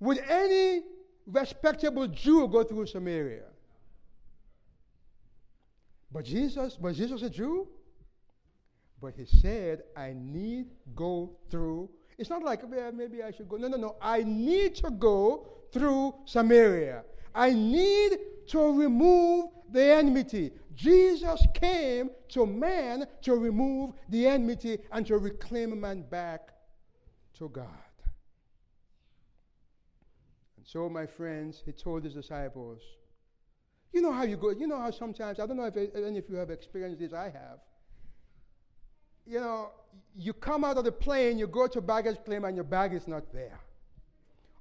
[0.00, 0.82] Would any
[1.26, 3.44] respectable Jew go through Samaria?
[6.12, 7.66] But Jesus, was Jesus a Jew?
[9.00, 11.90] But he said, I need go through.
[12.16, 13.56] It's not like well, maybe I should go.
[13.56, 13.96] No, no, no.
[14.00, 17.02] I need to go through Samaria.
[17.34, 18.18] I need
[18.48, 20.52] to remove the enmity.
[20.74, 26.50] Jesus came to man to remove the enmity and to reclaim man back
[27.38, 27.68] to God.
[30.56, 32.80] And so, my friends, he told his disciples,
[33.92, 36.28] you know how you go, you know how sometimes, I don't know if any of
[36.28, 37.60] you have experienced this, I have.
[39.26, 39.70] You know,
[40.16, 43.06] you come out of the plane, you go to baggage claim, and your bag is
[43.06, 43.60] not there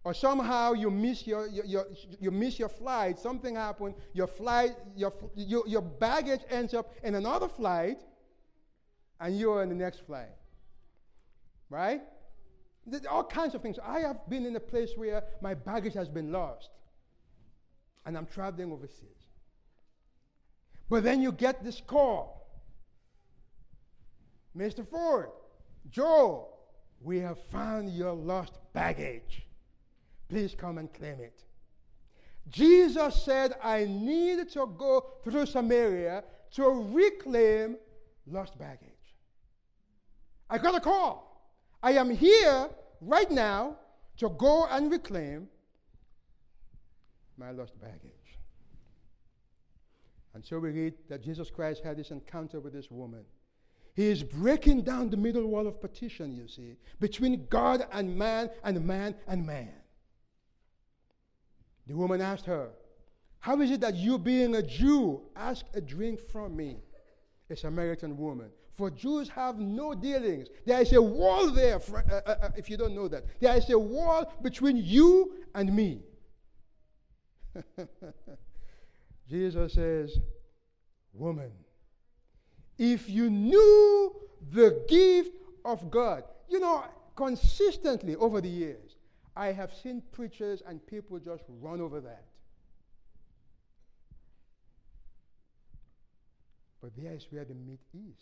[0.03, 1.87] or somehow you miss your, your, your,
[2.19, 7.15] you miss your flight, something happened, your flight, your, your, your baggage ends up in
[7.15, 7.99] another flight,
[9.19, 10.29] and you're in the next flight.
[11.69, 12.01] Right?
[12.85, 13.77] There's all kinds of things.
[13.81, 16.69] I have been in a place where my baggage has been lost,
[18.05, 19.07] and I'm traveling overseas.
[20.89, 22.43] But then you get this call
[24.55, 24.85] Mr.
[24.85, 25.29] Ford,
[25.89, 26.49] Joe,
[27.01, 29.47] we have found your lost baggage.
[30.33, 31.43] Please come and claim it.
[32.49, 36.23] Jesus said, I need to go through Samaria
[36.55, 37.77] to reclaim
[38.25, 38.89] lost baggage.
[40.49, 41.55] I got a call.
[41.83, 42.67] I am here
[42.99, 43.75] right now
[44.17, 45.49] to go and reclaim
[47.37, 48.39] my lost baggage.
[50.33, 53.23] And so we read that Jesus Christ had this encounter with this woman.
[53.93, 58.49] He is breaking down the middle wall of partition, you see, between God and man
[58.63, 59.73] and man and man.
[61.87, 62.69] The woman asked her,
[63.39, 66.77] How is it that you, being a Jew, ask a drink from me,
[67.49, 68.49] a Samaritan woman?
[68.73, 70.47] For Jews have no dealings.
[70.65, 73.23] There is a wall there, uh, uh, uh, if you don't know that.
[73.39, 76.01] There is a wall between you and me.
[79.29, 80.17] Jesus says,
[81.13, 81.51] Woman,
[82.79, 84.15] if you knew
[84.51, 85.31] the gift
[85.63, 86.83] of God, you know,
[87.15, 88.82] consistently over the years,
[89.35, 92.25] I have seen preachers and people just run over that.
[96.81, 98.21] But there is where the meat is.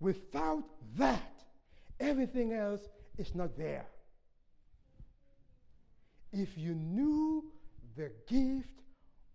[0.00, 0.64] Without
[0.96, 1.44] that,
[2.00, 2.80] everything else
[3.18, 3.86] is not there.
[6.32, 7.44] If you knew
[7.96, 8.80] the gift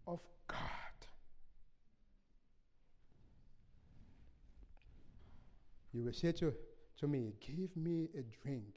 [0.07, 0.57] of God,
[5.93, 6.53] you would say to,
[6.99, 8.73] to me, Give me a drink.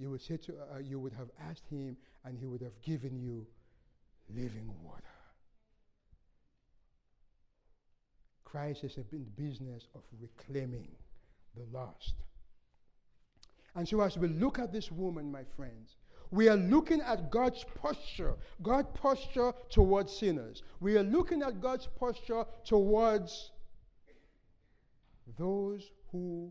[0.00, 1.94] You would say to, uh, you would have asked him,
[2.24, 3.46] and he would have given you
[4.34, 5.04] living water.
[8.44, 10.88] Christ is in the business of reclaiming
[11.54, 12.14] the lost.
[13.74, 15.96] And so, as we look at this woman, my friends,
[16.30, 20.62] we are looking at God's posture, God's posture towards sinners.
[20.80, 23.50] We are looking at God's posture towards
[25.38, 26.50] those who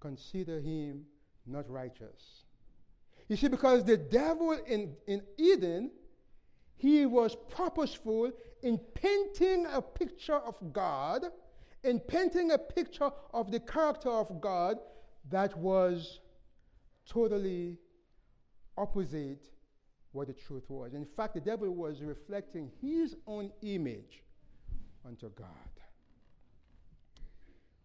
[0.00, 1.04] consider him
[1.46, 2.44] not righteous.
[3.28, 5.90] You see, because the devil in, in Eden,
[6.76, 11.26] he was purposeful in painting a picture of God,
[11.84, 14.78] in painting a picture of the character of God
[15.30, 16.20] that was
[17.06, 17.76] totally
[18.76, 19.50] opposite
[20.12, 20.94] what the truth was.
[20.94, 24.22] In fact, the devil was reflecting his own image
[25.04, 25.46] unto God.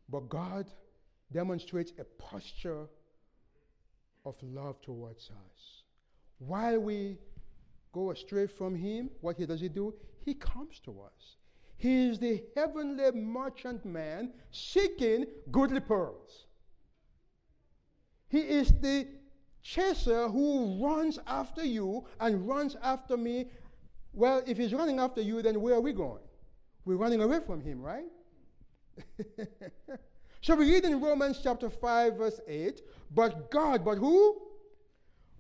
[0.08, 0.68] But God
[1.32, 2.88] demonstrates a posture
[4.26, 5.84] of love towards us.
[6.40, 7.18] While we
[7.92, 9.94] go astray from him, what he does he do?
[10.26, 11.38] He comes to us.
[11.78, 16.46] He is the heavenly merchant man seeking goodly pearls.
[18.30, 19.08] He is the
[19.62, 23.48] chaser who runs after you and runs after me.
[24.14, 26.22] Well, if he's running after you, then where are we going?
[26.86, 28.06] We're running away from him, right?
[30.44, 32.82] so we read in Romans chapter 5, verse 8,
[33.16, 34.42] but God, but who?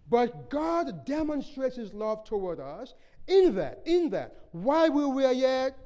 [0.09, 2.93] But God demonstrates his love toward us
[3.27, 5.77] in that, in that, while we were yet,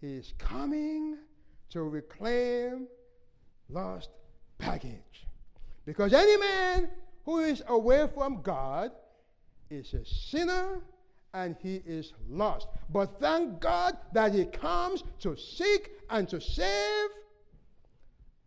[0.00, 1.18] he is coming
[1.70, 2.86] to reclaim
[3.68, 4.10] lost
[4.58, 5.26] baggage.
[5.84, 6.88] Because any man
[7.24, 8.92] who is away from God
[9.70, 10.82] is a sinner
[11.34, 12.68] and he is lost.
[12.88, 17.10] But thank God that he comes to seek and to save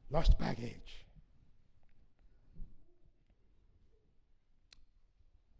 [0.09, 1.05] lost baggage.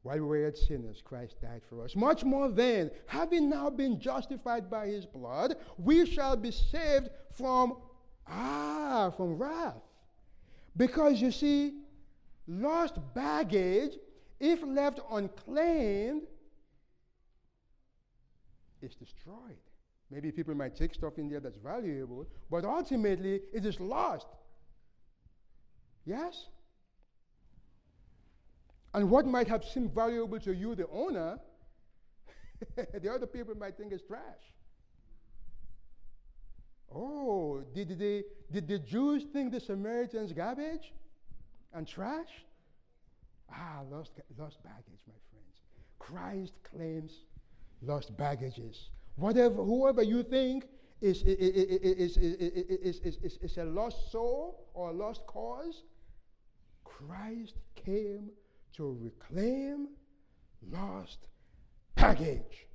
[0.04, 1.94] While we were yet sinners, Christ died for us.
[1.94, 7.76] Much more then, having now been justified by his blood, we shall be saved from,
[8.26, 9.84] ah, from wrath.
[10.78, 11.82] Because you see,
[12.48, 13.98] lost baggage,
[14.40, 16.22] if left unclaimed,
[18.82, 19.58] is destroyed.
[20.10, 24.28] Maybe people might take stuff in there that's valuable, but ultimately it is lost.
[26.06, 26.46] Yes?
[28.94, 31.40] And what might have seemed valuable to you, the owner,
[32.76, 34.22] the other people might think is trash.
[36.94, 40.94] Oh, did, they, did the Jews think the Samaritans garbage
[41.74, 42.30] and trash?
[43.52, 45.62] Ah, lost, lost baggage, my friends.
[46.00, 47.12] Christ claims
[47.82, 48.90] lost baggages.
[49.16, 50.66] Whatever, whoever you think
[51.02, 55.84] is, is, is, is, is, is, is a lost soul or a lost cause,
[56.84, 58.30] Christ came
[58.74, 59.90] to reclaim
[60.72, 61.20] lost
[61.96, 62.68] baggage.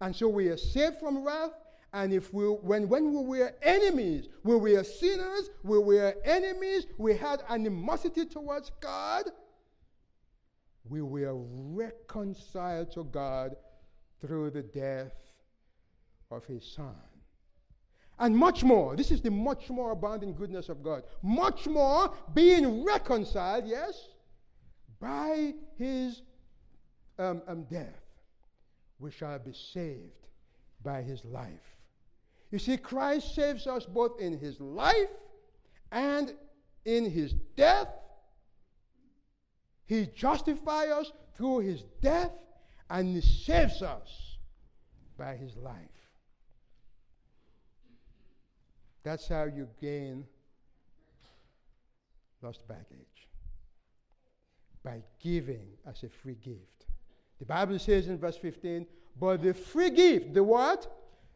[0.00, 1.52] And so we are saved from wrath.
[1.92, 7.16] And if we, when, when we were enemies, we were sinners, we were enemies, we
[7.16, 9.24] had animosity towards God,
[10.90, 13.56] we were reconciled to God
[14.20, 15.14] through the death
[16.30, 16.94] of his Son.
[18.18, 21.04] And much more, this is the much more abounding goodness of God.
[21.22, 24.08] Much more being reconciled, yes,
[25.00, 26.20] by his
[27.18, 28.02] um, um, death,
[28.98, 30.28] we shall be saved
[30.82, 31.76] by his life.
[32.50, 35.10] You see, Christ saves us both in his life
[35.92, 36.34] and
[36.84, 37.88] in his death.
[39.90, 42.30] He justifies us through his death
[42.88, 44.36] and he saves us
[45.18, 45.74] by his life.
[49.02, 50.26] That's how you gain
[52.40, 53.26] lost baggage.
[54.84, 56.86] By giving as a free gift.
[57.40, 58.86] The Bible says in verse 15,
[59.18, 60.86] but the free gift, the what?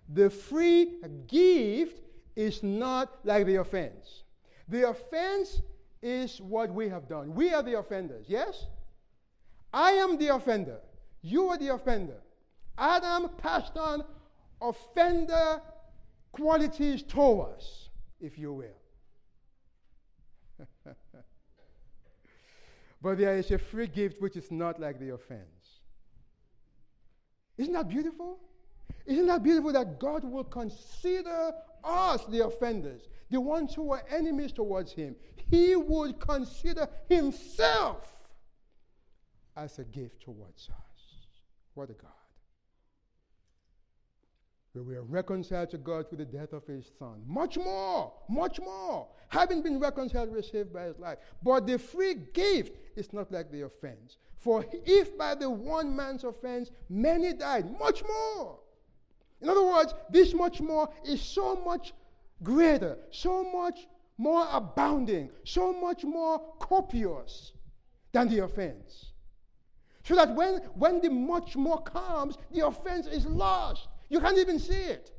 [0.09, 2.05] The free gift
[2.37, 4.23] is not like the offense.
[4.69, 5.61] The offense
[6.05, 7.35] is what we have done.
[7.35, 8.67] We are the offenders, yes?
[9.73, 10.79] I am the offender.
[11.23, 12.21] You are the offender.
[12.77, 14.05] Adam passed on
[14.61, 15.63] offender
[16.33, 17.89] qualities toward us,
[18.21, 18.77] if you will.
[23.03, 25.81] but there is a free gift which is not like the offense.
[27.57, 28.39] Isn't that beautiful?
[29.07, 31.53] Isn't that beautiful that God will consider
[31.85, 35.17] us the offenders, the ones who were enemies towards Him?
[35.51, 38.09] He would consider Himself
[39.57, 40.95] as a gift towards us.
[41.75, 42.11] What a God.
[44.77, 47.23] We are reconciled to God through the death of His Son.
[47.29, 49.07] Much more, much more.
[49.29, 51.19] Having been reconciled, saved by His life.
[51.45, 54.19] But the free gift is not like the offense.
[54.37, 58.59] For if by the one man's offense many died, much more.
[59.45, 61.93] In other words, this much more is so much
[62.43, 63.87] greater, so much
[64.17, 67.53] more abounding, so much more copious
[68.13, 69.13] than the offense.
[70.03, 73.89] So that when, when the much more comes, the offense is lost.
[74.09, 75.11] You can't even see it.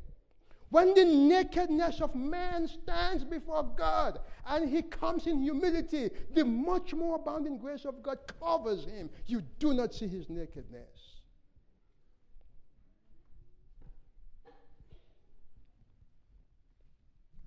[0.69, 6.95] When the nakedness of man stands before God and he comes in humility, the much
[6.95, 9.11] more abounding grace of God covers him.
[9.27, 10.94] You do not see his nakedness.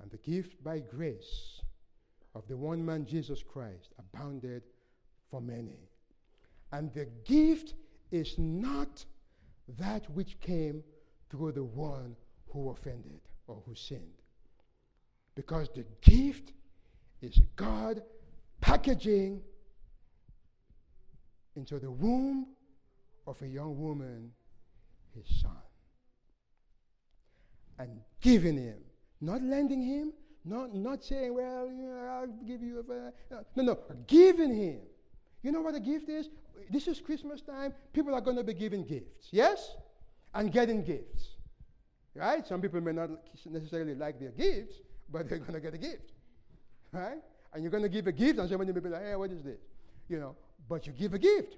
[0.09, 1.61] And the gift by grace
[2.35, 4.63] of the one man Jesus Christ abounded
[5.31, 5.91] for many.
[6.73, 7.75] And the gift
[8.11, 9.05] is not
[9.79, 10.83] that which came
[11.29, 12.17] through the one
[12.49, 14.23] who offended or who sinned.
[15.35, 16.53] Because the gift
[17.21, 18.01] is God
[18.63, 19.43] packaging
[21.55, 22.47] into the womb
[23.27, 24.33] of a young woman
[25.15, 25.53] his son.
[27.79, 28.79] And giving him,
[29.21, 30.13] not lending him,
[30.45, 31.69] not, not saying, well,
[32.11, 33.35] I'll give you a.
[33.57, 34.81] No, no, giving him.
[35.43, 36.29] You know what a gift is?
[36.71, 37.73] This is Christmas time.
[37.93, 39.77] People are going to be giving gifts, yes?
[40.35, 41.37] And getting gifts.
[42.15, 42.47] Right?
[42.47, 43.11] Some people may not
[43.49, 44.77] necessarily like their gifts,
[45.11, 46.13] but they're going to get a gift.
[46.93, 47.19] Right?
[47.53, 49.43] And you're going to give a gift, and somebody may be like, hey, what is
[49.43, 49.59] this?
[50.09, 50.37] You know,
[50.69, 51.57] but you give a gift.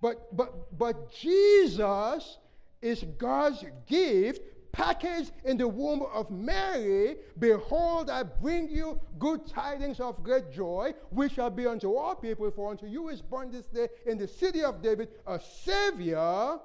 [0.00, 2.38] But, but, but Jesus
[2.80, 4.40] is God's gift
[4.72, 7.16] packaged in the womb of Mary.
[7.38, 12.50] Behold, I bring you good tidings of great joy, which shall be unto all people,
[12.50, 16.58] for unto you is born this day in the city of David a Savior,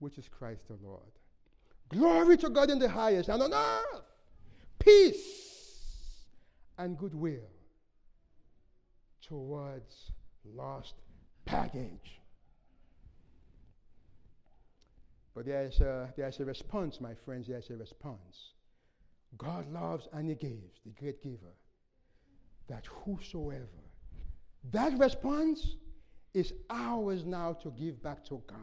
[0.00, 1.02] which is Christ the Lord.
[1.88, 4.02] Glory to God in the highest, and on earth,
[4.78, 6.26] peace
[6.78, 7.48] and goodwill
[9.22, 10.10] towards
[10.54, 10.94] lost
[11.44, 12.15] baggage.
[15.36, 18.54] But there's a, there's a response, my friends, there's a response.
[19.36, 21.52] God loves and He gives, the great giver,
[22.68, 23.66] that whosoever.
[24.72, 25.76] That response
[26.32, 28.58] is ours now to give back to God.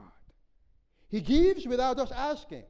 [1.09, 2.63] He gives without us asking.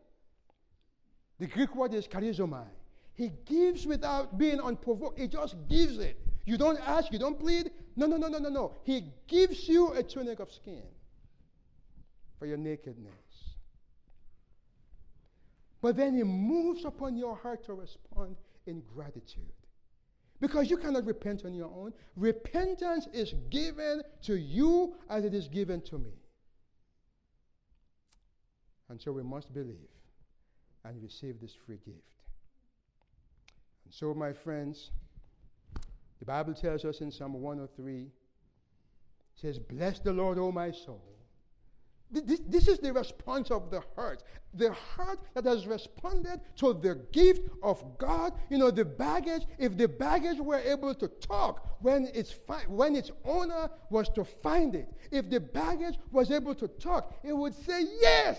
[1.40, 2.68] The Greek word is charizomai.
[3.14, 5.18] He gives without being unprovoked.
[5.18, 6.20] He just gives it.
[6.46, 7.72] You don't ask, you don't plead.
[7.96, 8.76] No, no, no, no, no, no.
[8.84, 10.84] He gives you a tunic of skin
[12.38, 13.23] for your nakedness.
[15.84, 19.52] But then he moves upon your heart to respond in gratitude.
[20.40, 21.94] Because you cannot repent on your own.
[22.16, 26.14] Repentance is given to you as it is given to me.
[28.88, 29.76] And so we must believe
[30.86, 31.98] and receive this free gift.
[33.84, 34.92] And so, my friends,
[36.20, 38.10] the Bible tells us in Psalm 103, it
[39.36, 41.04] says, Bless the Lord, O my soul.
[42.14, 44.24] This, this is the response of the heart.
[44.54, 48.34] The heart that has responded to the gift of God.
[48.52, 52.96] You know, the baggage, if the baggage were able to talk when its, fi- when
[52.96, 57.56] its owner was to find it, if the baggage was able to talk, it would
[57.56, 58.38] say, Yes.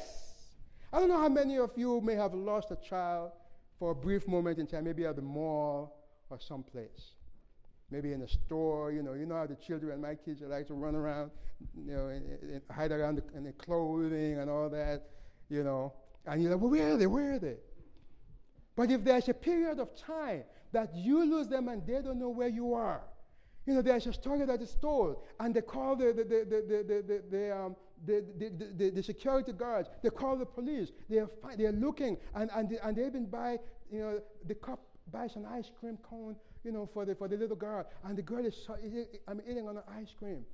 [0.92, 3.32] I don't know how many of you may have lost a child
[3.80, 5.96] for a brief moment in time, maybe at the mall
[6.30, 7.13] or someplace.
[7.94, 10.74] Maybe in a store, you know, you know how the children, my kids, like to
[10.74, 11.30] run around,
[11.76, 15.04] you know, and, and hide around the, in the clothing and all that,
[15.48, 15.92] you know.
[16.26, 17.06] And you're like, well, where are they?
[17.06, 17.54] Where are they?
[18.74, 20.42] But if there's a period of time
[20.72, 23.02] that you lose them and they don't know where you are,
[23.64, 26.62] you know, there's a story that is told, and they call the, the, the, the,
[26.66, 31.28] the, the, the, um, the, the, the, the, security guards, they call the police, they're,
[31.40, 33.56] fi- they're looking, and, and, they, and they even buy,
[33.88, 34.80] you know, the cop
[35.12, 36.34] buys an ice cream cone,
[36.64, 37.86] you know, for the, for the little girl.
[38.04, 38.54] And the girl is
[39.28, 40.44] I'm eating on the ice cream.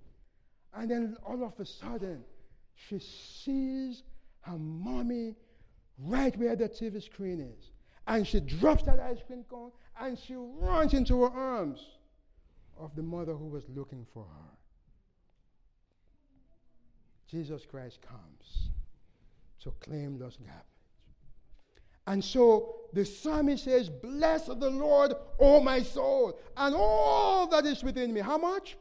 [0.74, 2.24] And then all of a sudden,
[2.74, 4.02] she sees
[4.42, 5.34] her mommy
[5.98, 7.70] right where the TV screen is.
[8.06, 9.70] And she drops that ice cream cone
[10.00, 11.80] and she runs into her arms
[12.78, 14.56] of the mother who was looking for her.
[17.28, 18.70] Jesus Christ comes
[19.62, 20.79] to claim those gaps.
[22.06, 27.82] And so the psalmist says, Bless the Lord, O my soul, and all that is
[27.82, 28.20] within me.
[28.20, 28.76] How much?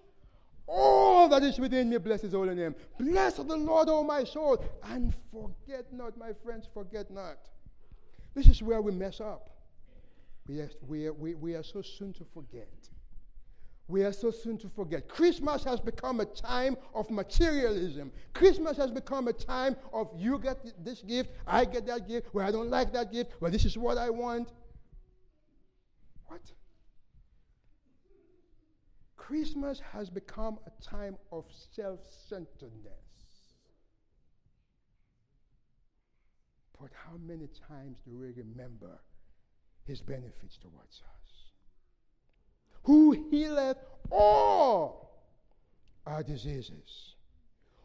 [0.67, 2.75] All that is within me, bless his holy name.
[2.99, 7.37] Bless the Lord, O my soul, and forget not, my friends, forget not.
[8.35, 9.49] This is where we mess up.
[10.47, 12.69] We are, we are, we, we are so soon to forget.
[13.89, 15.09] We are so soon to forget.
[15.09, 18.11] Christmas has become a time of materialism.
[18.33, 22.47] Christmas has become a time of you get this gift, I get that gift, well,
[22.47, 24.53] I don't like that gift, well, this is what I want.
[26.27, 26.41] What?
[29.17, 32.93] Christmas has become a time of self centeredness.
[36.79, 38.99] But how many times do we remember
[39.83, 41.18] his benefits towards us?
[42.83, 43.77] Who healeth
[44.11, 44.99] all
[46.05, 47.15] our diseases,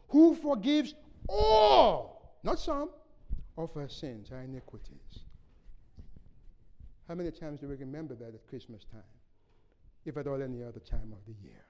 [0.09, 0.95] who forgives
[1.29, 2.89] all, not some,
[3.57, 5.19] of our sins, our iniquities.
[7.07, 9.01] How many times do we remember that at Christmas time?
[10.05, 11.63] If at all any other time of the year.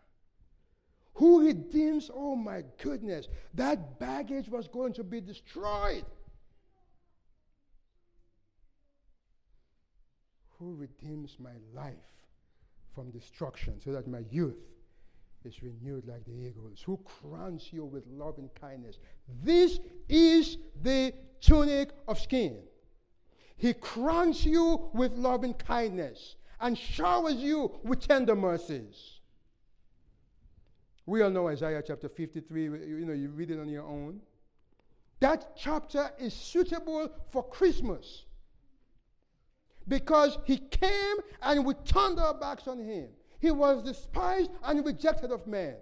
[1.15, 6.05] Who redeems, oh my goodness, that baggage was going to be destroyed.
[10.59, 11.93] Who redeems my life
[12.95, 14.57] from destruction so that my youth
[15.43, 16.81] is renewed like the eagles?
[16.85, 18.97] Who crowns you with love and kindness?
[19.43, 22.57] This is the tunic of skin.
[23.57, 29.19] He crowns you with love and kindness and showers you with tender mercies.
[31.05, 34.21] We all know Isaiah chapter 53, you know, you read it on your own.
[35.19, 38.24] That chapter is suitable for Christmas
[39.87, 43.09] because he came and we turned our backs on him.
[43.39, 45.75] He was despised and rejected of men.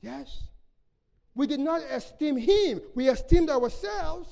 [0.00, 0.44] Yes?
[1.34, 4.28] We did not esteem him, we esteemed ourselves.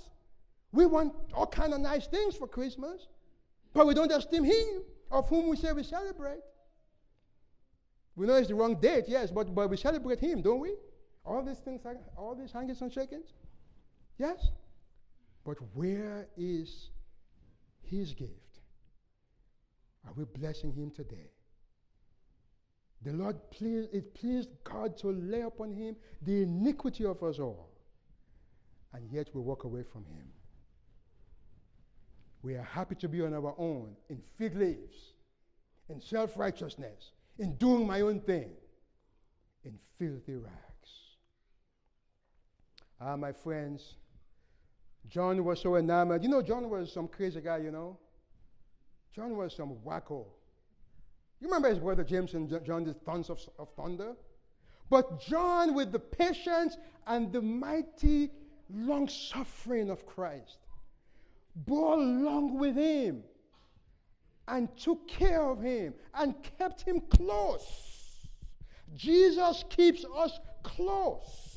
[0.73, 3.09] We want all kind of nice things for Christmas,
[3.75, 6.41] but we don't esteem him, of whom we say we celebrate.
[8.17, 10.75] We know it's the wrong date, yes, but, but we celebrate him, don't we?
[11.25, 11.83] All these things,
[12.17, 13.33] all these hangings and shakings?
[14.19, 14.49] Yes?
[15.45, 16.91] But where is
[17.83, 18.42] his gift?
[20.07, 21.31] Are we blessing him today?
[23.05, 27.71] The Lord pleased, it pleased God to lay upon him the iniquity of us all.
[28.93, 30.29] And yet we walk away from him.
[32.43, 35.15] We are happy to be on our own in fig leaves,
[35.89, 38.51] in self righteousness, in doing my own thing,
[39.65, 40.57] in filthy rags.
[43.01, 43.95] Ah, my friends,
[45.09, 46.23] John was so enamored.
[46.23, 47.99] You know, John was some crazy guy, you know.
[49.15, 50.27] John was some wacko.
[51.41, 54.15] You remember his brother James and John, the sons of, of thunder?
[54.89, 56.77] But John, with the patience
[57.07, 58.31] and the mighty
[58.73, 60.59] long suffering of Christ,
[61.55, 63.25] bore along with him
[64.49, 68.29] and took care of him and kept him close.
[68.95, 71.53] Jesus keeps us close.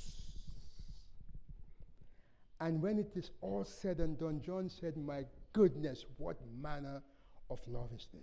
[2.59, 7.01] And when it is all said and done, John said, My goodness, what manner
[7.49, 8.21] of love is this?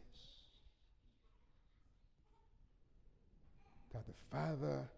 [3.92, 4.88] That the Father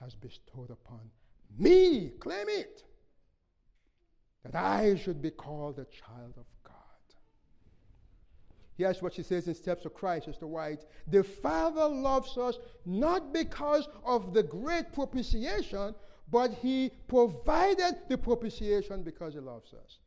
[0.00, 1.10] has bestowed upon
[1.58, 2.84] me, claim it,
[4.44, 6.74] that I should be called a child of God.
[8.76, 10.84] Here's what she says in Steps of Christ, Sister White.
[11.08, 15.94] The Father loves us not because of the great propitiation,
[16.30, 19.98] but He provided the propitiation because He loves us.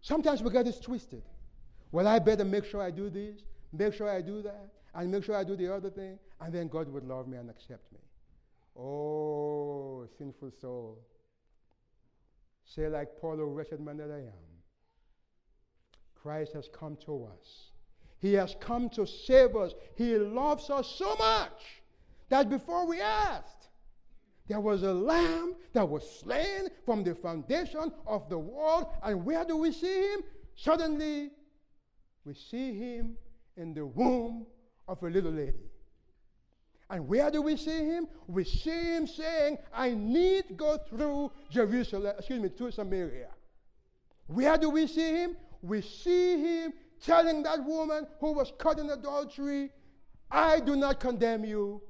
[0.00, 1.22] Sometimes we get this twisted.
[1.90, 3.40] Well, I better make sure I do this,
[3.72, 6.68] make sure I do that, and make sure I do the other thing, and then
[6.68, 7.98] God would love me and accept me.
[8.76, 10.98] Oh, sinful soul.
[12.64, 14.48] Say, like Paul, O wretched man that I am.
[16.14, 17.70] Christ has come to us.
[18.18, 19.72] He has come to save us.
[19.96, 21.82] He loves us so much
[22.28, 23.68] that before we asked,
[24.48, 28.88] there was a lamb that was slain from the foundation of the world.
[29.02, 30.20] And where do we see him?
[30.56, 31.30] Suddenly,
[32.28, 33.16] we see him
[33.56, 34.44] in the womb
[34.86, 35.70] of a little lady.
[36.90, 38.06] And where do we see him?
[38.26, 43.28] We see him saying, I need go through Jerusalem, excuse me, to Samaria.
[44.26, 45.36] Where do we see him?
[45.62, 49.70] We see him telling that woman who was caught in adultery,
[50.30, 51.80] I do not condemn you.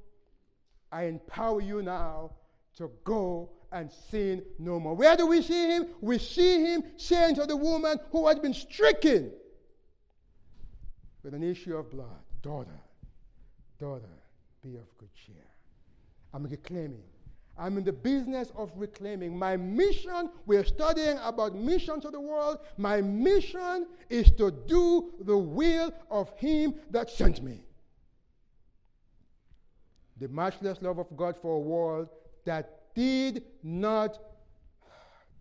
[0.89, 2.31] I empower you now
[2.77, 4.95] to go and sin no more.
[4.95, 5.87] Where do we see him?
[5.99, 9.33] We see him saying to the woman who had been stricken
[11.23, 12.07] with an issue of blood,
[12.41, 12.79] Daughter,
[13.79, 14.15] daughter,
[14.63, 15.35] be of good cheer.
[16.33, 17.03] I'm reclaiming.
[17.57, 19.37] I'm in the business of reclaiming.
[19.37, 22.59] My mission, we're studying about mission to the world.
[22.77, 27.65] My mission is to do the will of Him that sent me.
[30.19, 32.07] The matchless love of God for a world
[32.45, 34.17] that did not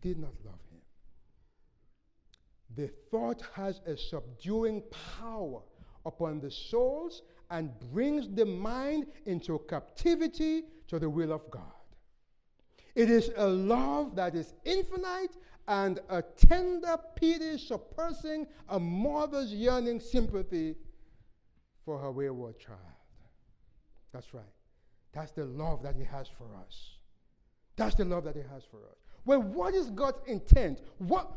[0.00, 0.67] did not love him.
[2.78, 4.84] The thought has a subduing
[5.18, 5.62] power
[6.06, 11.64] upon the souls and brings the mind into captivity to the will of God.
[12.94, 15.36] It is a love that is infinite
[15.66, 20.76] and a tender pity surpassing a mother's yearning sympathy
[21.84, 22.78] for her wayward child.
[24.12, 24.44] That's right.
[25.12, 26.98] That's the love that He has for us.
[27.74, 28.98] That's the love that He has for us.
[29.24, 30.80] Well, what is God's intent?
[30.98, 31.28] What,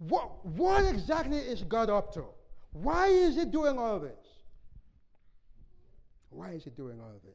[0.00, 2.24] what, what exactly is God up to?
[2.72, 4.12] Why is He doing all this?
[6.30, 7.34] Why is He doing all this?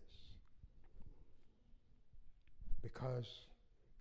[2.81, 3.27] Because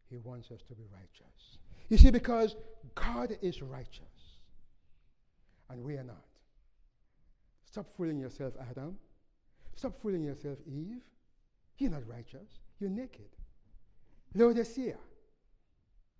[0.08, 1.58] He wants us to be righteous.
[1.90, 2.56] You see, because
[2.94, 4.00] God is righteous
[5.68, 6.24] and we are not.
[7.70, 8.96] Stop fooling yourself, Adam.
[9.76, 11.02] Stop fooling yourself, Eve.
[11.76, 12.60] You're not righteous.
[12.78, 13.28] You're naked.
[14.34, 14.96] Laodicea.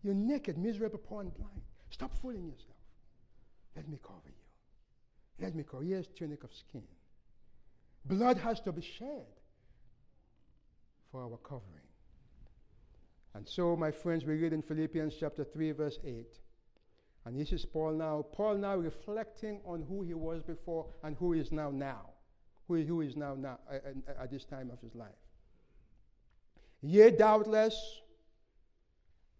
[0.03, 1.63] You're naked, miserable, poor, and blind.
[1.95, 2.75] Stop fooling yourself.
[3.77, 5.45] Let me cover you.
[5.45, 5.91] Let me cover you.
[5.91, 6.83] Here's tunic of skin.
[8.05, 9.27] Blood has to be shed
[11.13, 11.87] for our covering.
[13.35, 16.27] And so, my friends, we read in Philippians chapter 3, verse 8.
[17.27, 18.25] And this is Paul now.
[18.33, 22.11] Paul now reflecting on who he was before and who he is now now.
[22.67, 25.23] Who who is now now uh, uh, at this time of his life.
[26.83, 28.01] Yea, doubtless,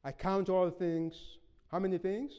[0.05, 1.17] I count all things.
[1.75, 2.35] How many things?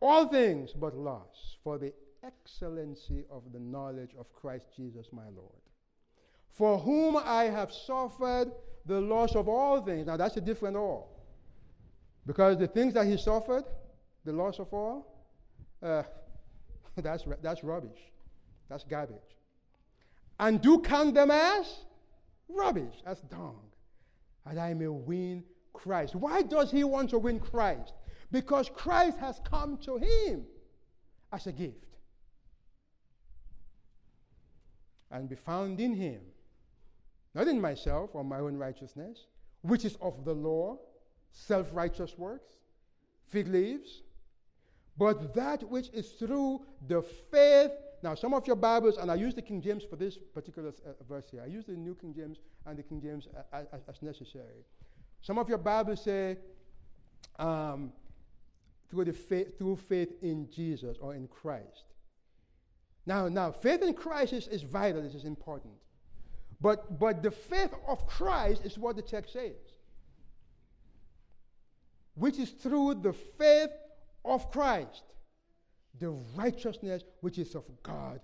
[0.00, 1.92] All things but loss for the
[2.24, 5.62] excellency of the knowledge of Christ Jesus my Lord.
[6.50, 8.50] For whom I have suffered
[8.84, 10.08] the loss of all things.
[10.08, 11.24] Now that's a different all.
[12.26, 13.62] Because the things that he suffered,
[14.24, 15.24] the loss of all,
[15.80, 16.02] uh,
[16.96, 18.00] that's, that's rubbish.
[18.68, 19.36] That's garbage.
[20.40, 21.76] And do count them as
[22.48, 23.60] rubbish, as dung,
[24.44, 26.16] and I may win Christ.
[26.16, 27.92] Why does he want to win Christ?
[28.32, 30.46] Because Christ has come to him
[31.30, 31.76] as a gift
[35.10, 36.22] and be found in him,
[37.34, 39.26] not in myself or my own righteousness,
[39.60, 40.78] which is of the law,
[41.30, 42.54] self righteous works,
[43.28, 44.02] fig leaves,
[44.96, 47.70] but that which is through the faith.
[48.02, 50.90] Now, some of your Bibles, and I use the King James for this particular uh,
[51.08, 54.64] verse here, I use the New King James and the King James as, as necessary.
[55.20, 56.38] Some of your Bibles say,
[57.38, 57.92] um,
[58.92, 61.84] through, the faith, through faith in Jesus or in Christ.
[63.06, 65.72] Now, now, faith in Christ is, is vital, this is important.
[66.60, 69.56] But, but the faith of Christ is what the text says,
[72.14, 73.70] which is through the faith
[74.26, 75.04] of Christ,
[75.98, 78.20] the righteousness which is of God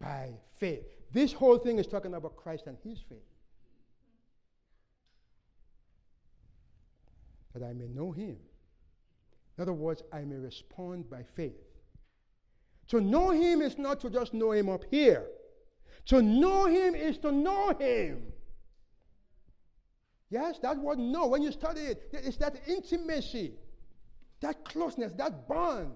[0.00, 0.84] by faith.
[1.12, 3.18] This whole thing is talking about Christ and his faith.
[7.54, 8.36] That I may know him.
[9.60, 11.52] In other words, I may respond by faith.
[12.88, 15.26] To know him is not to just know him up here.
[16.06, 18.32] To know him is to know him.
[20.30, 23.52] Yes, that word know, when you study it, it's that intimacy,
[24.40, 25.92] that closeness, that bond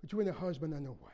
[0.00, 1.12] between a husband and a wife.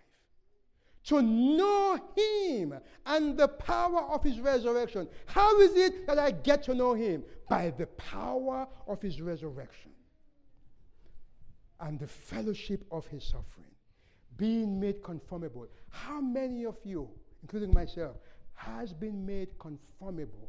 [1.09, 5.07] To know him and the power of his resurrection.
[5.27, 7.25] How is it that I get to know him?
[7.47, 9.91] By the power of his resurrection
[11.81, 13.67] and the fellowship of his suffering.
[14.37, 15.67] Being made conformable.
[15.91, 17.09] How many of you,
[17.43, 18.17] including myself,
[18.55, 20.49] has been made conformable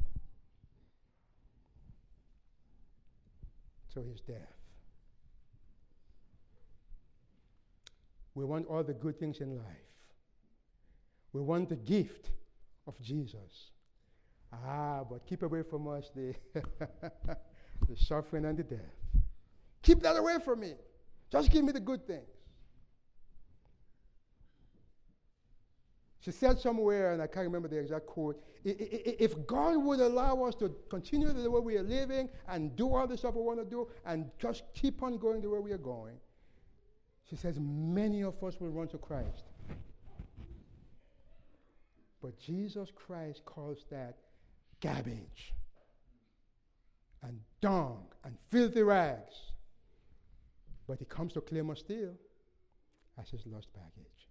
[3.94, 4.60] to his death?
[8.36, 9.66] We want all the good things in life.
[11.34, 12.32] We want the gift
[12.88, 13.72] of Jesus.
[14.52, 19.24] Ah, but keep away from us the, the suffering and the death.
[19.82, 20.74] Keep that away from me.
[21.32, 22.28] Just give me the good things.
[26.22, 30.56] She said somewhere, and I can't remember the exact quote if God would allow us
[30.56, 33.66] to continue the way we are living and do all the stuff we want to
[33.66, 36.18] do and just keep on going the way we are going,
[37.30, 39.44] she says many of us will run to Christ
[42.22, 44.18] But Jesus Christ calls that
[44.82, 45.54] garbage
[47.22, 49.49] and dung and filthy rags.
[50.90, 52.16] But he comes to claim us still
[53.22, 54.28] as his lost baggage.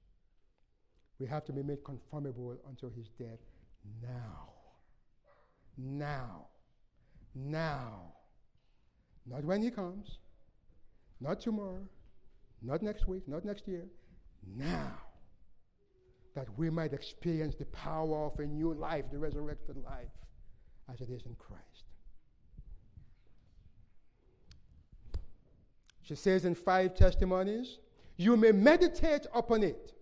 [1.20, 3.38] We have to be made conformable unto his death
[4.02, 4.54] now.
[5.76, 6.46] Now.
[7.32, 8.12] Now.
[9.24, 10.18] Not when he comes,
[11.20, 11.86] not tomorrow,
[12.60, 13.86] not next week, not next year.
[14.56, 14.94] Now.
[16.34, 20.10] That we might experience the power of a new life, the resurrected life,
[20.92, 21.87] as it is in Christ.
[26.08, 27.80] She says in five testimonies,
[28.16, 29.92] you may meditate upon it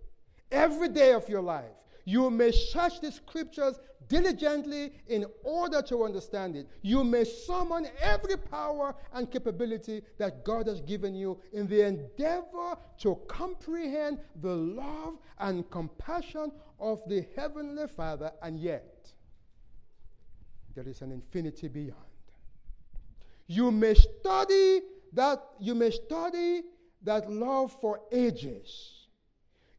[0.52, 1.82] every day of your life.
[2.04, 6.68] You may search the scriptures diligently in order to understand it.
[6.80, 12.76] You may summon every power and capability that God has given you in the endeavor
[12.98, 19.10] to comprehend the love and compassion of the Heavenly Father, and yet
[20.76, 21.96] there is an infinity beyond.
[23.48, 26.62] You may study that you may study
[27.02, 29.06] that love for ages.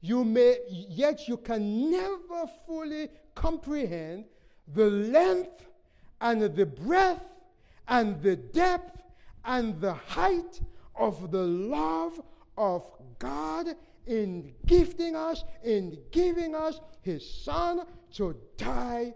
[0.01, 4.25] You may, yet you can never fully comprehend
[4.73, 5.67] the length
[6.21, 7.25] and the breadth
[7.87, 9.01] and the depth
[9.45, 10.61] and the height
[10.95, 12.21] of the love
[12.57, 12.83] of
[13.19, 13.67] God
[14.05, 17.81] in gifting us, in giving us His Son
[18.13, 19.13] to die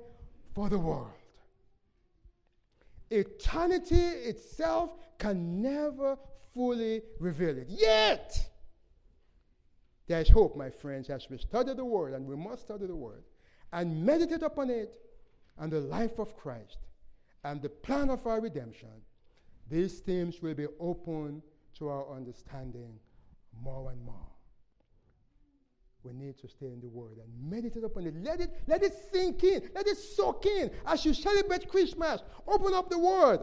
[0.53, 1.11] for the world.
[3.09, 4.91] Eternity itself
[5.21, 6.17] can never
[6.51, 7.67] fully reveal it.
[7.69, 8.49] Yet,
[10.07, 13.23] there's hope, my friends, as we study the Word, and we must study the Word,
[13.71, 14.91] and meditate upon it
[15.59, 16.79] and the life of Christ
[17.43, 18.89] and the plan of our redemption.
[19.69, 21.43] These themes will be open
[21.77, 22.99] to our understanding
[23.63, 24.15] more and more.
[26.03, 28.15] We need to stay in the Word and meditate upon it.
[28.23, 29.69] Let it, let it sink in.
[29.75, 30.71] Let it soak in.
[30.87, 33.41] As you celebrate Christmas, open up the Word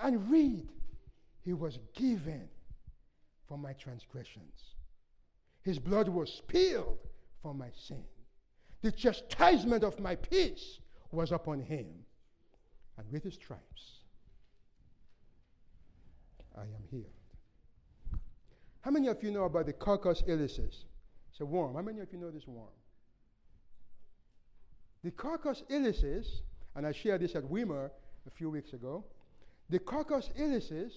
[0.00, 0.68] and read.
[1.46, 2.48] He was given
[3.48, 4.74] for my transgressions.
[5.62, 6.98] His blood was spilled
[7.40, 8.02] for my sin.
[8.82, 10.80] The chastisement of my peace
[11.12, 11.86] was upon him.
[12.98, 14.00] And with his stripes,
[16.58, 17.06] I am healed.
[18.80, 20.84] How many of you know about the Coccus ilicis?
[21.30, 21.76] It's a worm.
[21.76, 22.74] How many of you know this worm?
[25.04, 26.26] The Coccus ilicis,
[26.74, 27.92] and I shared this at Weimar
[28.26, 29.04] a few weeks ago.
[29.70, 30.90] The Coccus ilicis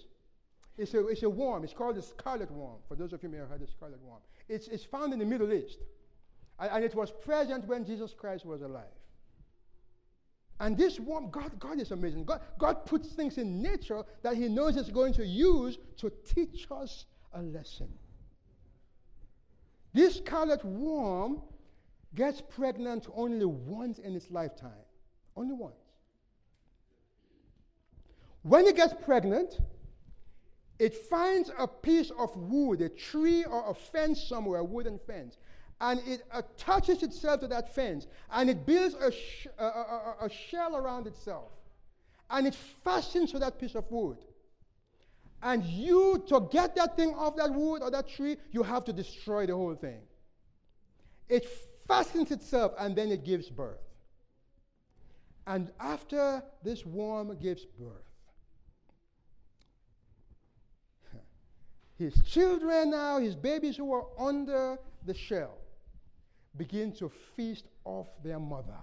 [0.80, 1.64] is a, it's a worm.
[1.64, 2.77] It's called the scarlet worm.
[2.88, 5.19] For those of you who may have heard the scarlet worm, it's, it's found in
[5.19, 5.80] the Middle East.
[6.60, 8.84] And, and it was present when Jesus Christ was alive.
[10.60, 12.26] And this worm, God, God is amazing.
[12.26, 16.68] God, God puts things in nature that He knows is going to use to teach
[16.72, 17.88] us a lesson.
[19.93, 21.41] This scarlet worm
[22.15, 24.72] gets pregnant only once in its lifetime.
[25.35, 25.76] Only once.
[28.43, 29.60] When it gets pregnant,
[30.80, 35.38] it finds a piece of wood, a tree or a fence somewhere, a wooden fence,
[35.81, 40.30] and it attaches itself to that fence, and it builds a, sh- a, a, a
[40.30, 41.51] shell around itself,
[42.30, 44.18] and it fastens to that piece of wood.
[45.41, 48.93] And you, to get that thing off that wood or that tree, you have to
[48.93, 50.01] destroy the whole thing.
[51.30, 51.47] It
[51.88, 53.80] fastens itself, and then it gives birth.
[55.47, 58.09] And after this worm gives birth,
[62.00, 65.58] his children now, his babies who are under the shell,
[66.56, 68.80] begin to feast off their mother.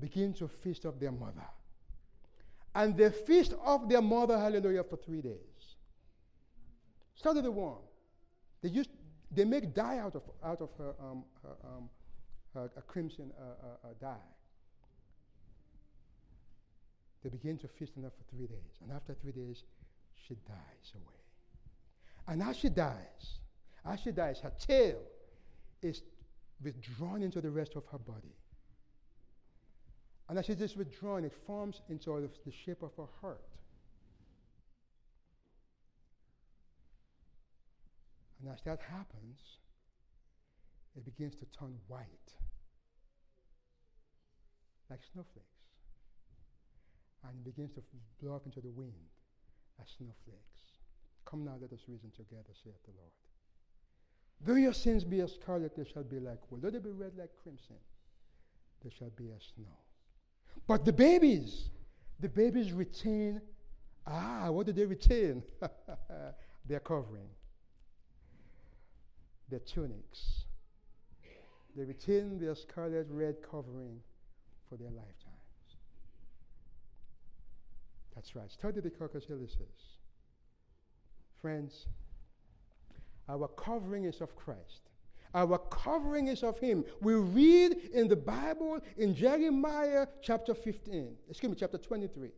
[0.00, 1.46] Begin to feast off their mother.
[2.74, 5.76] And they feast off their mother, hallelujah, for three days.
[7.14, 7.78] Study the worm.
[8.60, 8.90] They used,
[9.30, 11.88] they make dye out of, out of her, um, her, um,
[12.54, 14.16] her a crimson uh, uh, uh, dye.
[17.22, 18.78] They begin to feast on her for three days.
[18.82, 19.62] And after three days,
[20.26, 21.17] she dies away.
[22.28, 23.38] And as she dies,
[23.86, 24.98] as she dies, her tail
[25.82, 26.02] is
[26.62, 28.36] withdrawn into the rest of her body.
[30.28, 33.40] And as it is withdrawn, it forms into the shape of a heart.
[38.42, 39.40] And as that happens,
[40.94, 42.08] it begins to turn white,
[44.90, 45.46] like snowflakes.
[47.24, 47.82] And it begins to
[48.22, 48.92] blow up into the wind
[49.80, 50.77] as snowflakes.
[51.28, 53.12] Come now, let us reason together, saith the Lord.
[54.40, 56.60] Though your sins be as scarlet, they shall be like wool.
[56.60, 57.76] Though they be red like crimson,
[58.82, 59.76] they shall be as snow.
[60.66, 61.68] But the babies,
[62.20, 63.42] the babies retain,
[64.06, 65.42] ah, what do they retain?
[66.66, 67.28] their covering,
[69.50, 70.44] their tunics,
[71.76, 74.00] they retain their scarlet red covering
[74.68, 75.14] for their lifetimes.
[78.14, 78.50] That's right.
[78.50, 79.97] Study the Coccus ilicis.
[81.40, 81.86] Friends,
[83.28, 84.90] our covering is of Christ.
[85.34, 86.84] Our covering is of Him.
[87.00, 92.30] We read in the Bible in Jeremiah chapter 15, excuse me, chapter 23,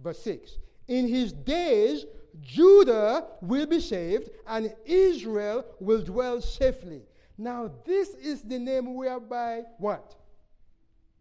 [0.00, 0.58] verse 6.
[0.88, 2.04] In his days,
[2.40, 7.02] Judah will be saved and Israel will dwell safely.
[7.38, 10.14] Now, this is the name whereby what?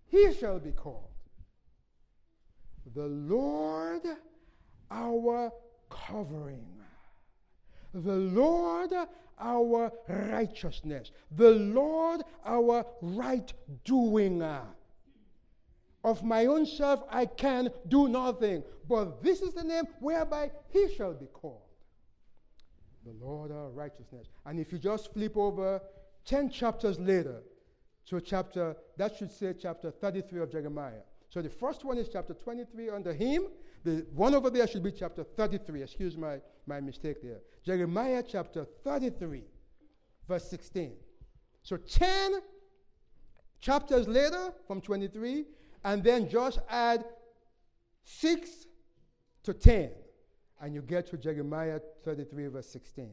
[0.08, 1.08] He shall be called.
[2.94, 4.02] The Lord
[4.92, 5.52] our
[6.08, 6.66] covering.
[7.94, 8.94] The Lord
[9.40, 11.12] our righteousness.
[11.36, 13.52] The Lord our right
[13.84, 14.44] doing.
[16.04, 18.64] Of my own self I can do nothing.
[18.88, 21.62] But this is the name whereby he shall be called.
[23.06, 24.28] The Lord our righteousness.
[24.46, 25.82] And if you just flip over
[26.26, 27.42] 10 chapters later
[28.08, 31.02] to chapter, that should say chapter 33 of Jeremiah.
[31.30, 33.48] So the first one is chapter 23 under him.
[33.84, 35.84] The one over there should be chapter 33.
[35.84, 37.40] Excuse my, my mistake there.
[37.66, 39.44] Jeremiah chapter 33,
[40.28, 40.94] verse 16.
[41.64, 42.42] So 10
[43.60, 45.46] chapters later from 23,
[45.84, 47.06] and then just add
[48.04, 48.50] 6
[49.44, 49.92] to 10,
[50.62, 53.12] and you get to Jeremiah 33, verse 16.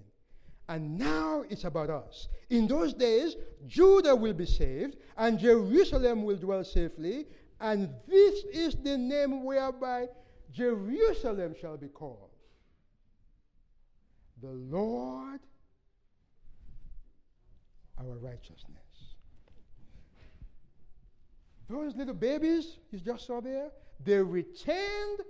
[0.70, 2.28] And now it's about us.
[2.51, 3.36] In those days,
[3.66, 7.27] Judah will be saved, and Jerusalem will dwell safely,
[7.61, 10.09] and this is the name whereby
[10.53, 12.31] Jerusalem shall be called.
[14.41, 15.41] The Lord
[18.01, 18.79] our righteousness.
[21.69, 23.70] Those little babies you just saw there,
[24.05, 25.20] they retained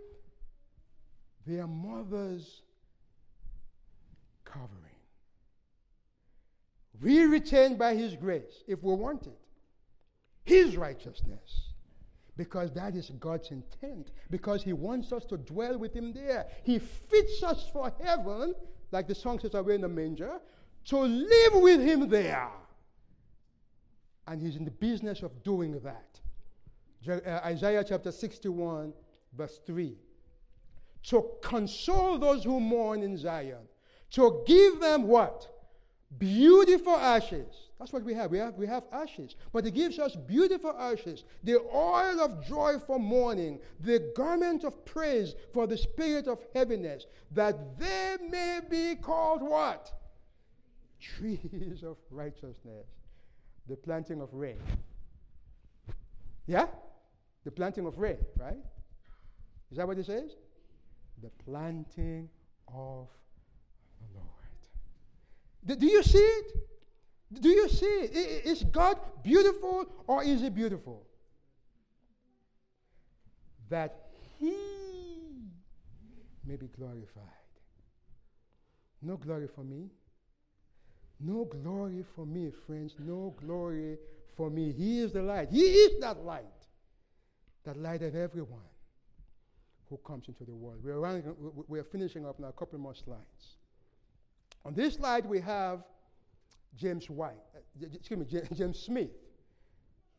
[1.46, 2.62] their mother's
[4.44, 4.74] covering.
[7.00, 9.38] We retain by His grace, if we want it,
[10.44, 11.67] His righteousness.
[12.38, 14.12] Because that is God's intent.
[14.30, 16.46] Because He wants us to dwell with Him there.
[16.62, 18.54] He fits us for heaven,
[18.92, 20.38] like the song says, Away in the manger,
[20.86, 22.48] to live with Him there.
[24.28, 26.20] And He's in the business of doing that.
[27.06, 28.92] Uh, Isaiah chapter 61,
[29.36, 29.96] verse 3.
[31.04, 33.66] To console those who mourn in Zion,
[34.12, 35.48] to give them what?
[36.16, 37.68] Beautiful ashes.
[37.78, 38.30] That's what we have.
[38.30, 39.36] We have, we have ashes.
[39.52, 41.24] But it gives us beautiful ashes.
[41.44, 47.06] The oil of joy for mourning, the garment of praise for the spirit of heaviness,
[47.32, 49.92] that they may be called what?
[51.00, 52.86] Trees of righteousness.
[53.68, 54.58] The planting of rain.
[56.46, 56.66] Yeah?
[57.44, 58.56] The planting of rain, right?
[59.70, 60.32] Is that what it says?
[61.22, 62.30] The planting
[62.74, 63.08] of.
[65.76, 66.52] Do, you see it?
[67.40, 68.46] Do you see it?
[68.46, 71.06] Is God beautiful or is He beautiful?
[73.68, 74.08] That
[74.38, 74.56] He
[76.46, 77.24] may be glorified.
[79.02, 79.90] No glory for me.
[81.20, 82.94] No glory for me, friends.
[82.98, 83.98] No glory
[84.36, 84.72] for me.
[84.72, 85.50] He is the light.
[85.50, 86.44] He is that light.
[87.64, 88.60] That light of everyone
[89.90, 90.80] who comes into the world.
[90.82, 91.24] We're, running,
[91.66, 93.56] we're finishing up now, a couple more slides.
[94.68, 95.82] On this slide, we have
[96.76, 99.08] James White, uh, excuse me, James Smith.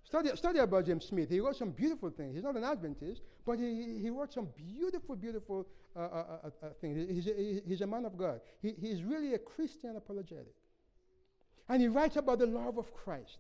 [0.04, 1.30] Study, study about James Smith.
[1.30, 2.34] He wrote some beautiful things.
[2.34, 6.70] He's not an Adventist, but he, he wrote some beautiful, beautiful uh, uh, uh, uh,
[6.82, 7.08] things.
[7.08, 8.42] He's a, he's a man of God.
[8.60, 10.56] He, he's really a Christian apologetic.
[11.68, 13.38] And he writes about the love of Christ.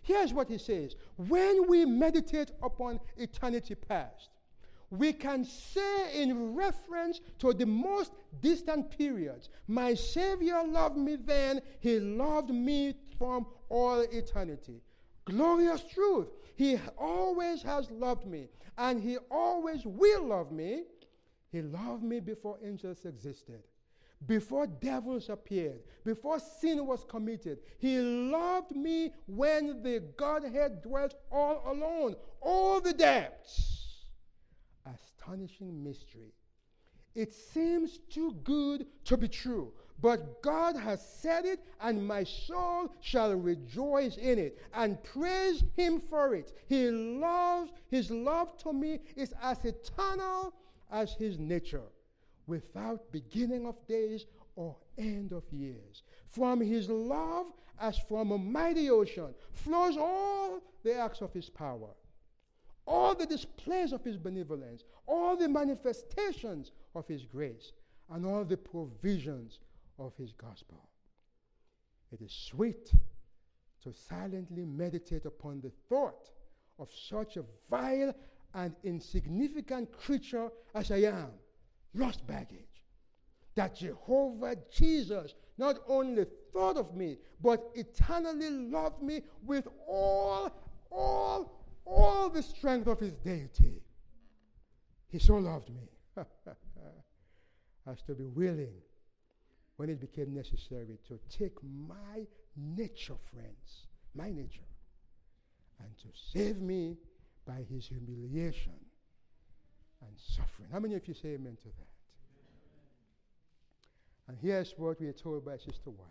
[0.00, 4.30] Here's what he says When we meditate upon eternity past,
[4.92, 8.12] we can say in reference to the most
[8.42, 14.82] distant periods, My Savior loved me then, He loved me from all eternity.
[15.24, 16.28] Glorious truth.
[16.56, 20.84] He always has loved me, and He always will love me.
[21.50, 23.62] He loved me before angels existed
[24.26, 27.58] before devils appeared, before sin was committed.
[27.78, 33.71] He loved me when the Godhead dwelt all alone, all the depths.
[34.86, 36.32] Astonishing mystery.
[37.14, 42.92] It seems too good to be true, but God has said it, and my soul
[43.00, 46.52] shall rejoice in it and praise Him for it.
[46.68, 50.54] He loves, His love to me is as eternal
[50.90, 51.90] as His nature
[52.46, 54.26] without beginning of days
[54.56, 56.02] or end of years.
[56.28, 57.46] From his love,
[57.80, 61.90] as from a mighty ocean, flows all the acts of his power,
[62.86, 67.72] all the displays of his benevolence, all the manifestations of his grace,
[68.10, 69.58] and all the provisions
[69.98, 70.88] of his gospel.
[72.12, 72.92] It is sweet
[73.82, 76.30] to silently meditate upon the thought
[76.78, 78.14] of such a vile
[78.54, 81.30] and insignificant creature as I am,
[81.94, 82.58] lost baggage.
[83.54, 90.50] That Jehovah Jesus not only thought of me, but eternally loved me with all,
[90.90, 93.82] all, all the strength of his deity.
[95.08, 95.88] He so loved me
[97.86, 98.74] as to be willing,
[99.76, 102.26] when it became necessary, to take my
[102.56, 104.68] nature, friends, my nature,
[105.80, 106.96] and to save me
[107.46, 108.78] by his humiliation
[110.00, 110.68] and suffering.
[110.70, 111.88] How many of you say amen to that?
[114.28, 116.08] And here's what we are told by Sister White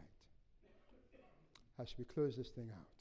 [1.79, 3.00] as we close this thing out.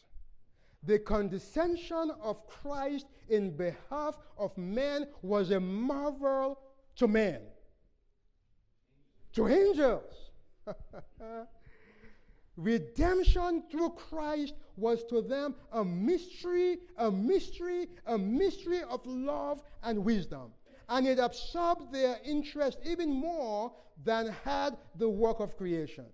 [0.82, 6.58] The condescension of Christ in behalf of men was a marvel
[6.96, 7.42] to men,
[9.34, 10.30] to angels.
[12.56, 20.04] Redemption through Christ was to them a mystery, a mystery, a mystery of love and
[20.04, 20.52] wisdom.
[20.88, 23.72] And it absorbed their interest even more
[24.04, 26.06] than had the work of creation.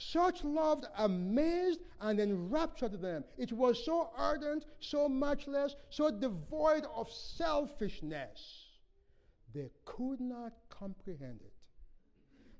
[0.00, 3.22] Such love amazed and enraptured them.
[3.36, 8.68] It was so ardent, so matchless, so devoid of selfishness.
[9.54, 11.52] They could not comprehend it.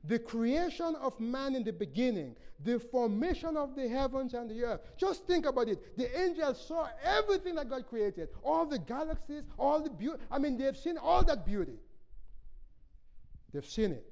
[0.04, 4.80] The creation of man in the beginning, the formation of the heavens and the earth.
[4.98, 5.96] Just think about it.
[5.96, 10.22] The angels saw everything that God created, all the galaxies, all the beauty.
[10.30, 11.78] I mean, they've seen all that beauty.
[13.52, 14.09] They've seen it.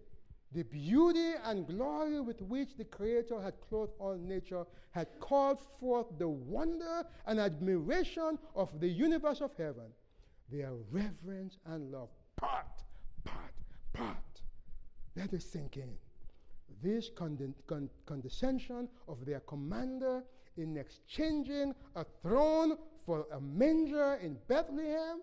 [0.53, 6.07] The beauty and glory with which the Creator had clothed all nature had called forth
[6.19, 9.93] the wonder and admiration of the universe of heaven,
[10.51, 12.09] their reverence and love.
[12.37, 12.83] Part,
[13.25, 13.53] part,
[13.93, 14.16] part.
[15.16, 15.91] Let it sink in.
[16.83, 17.11] This
[18.07, 20.25] condescension of their commander
[20.57, 25.20] in exchanging a throne for a manger in Bethlehem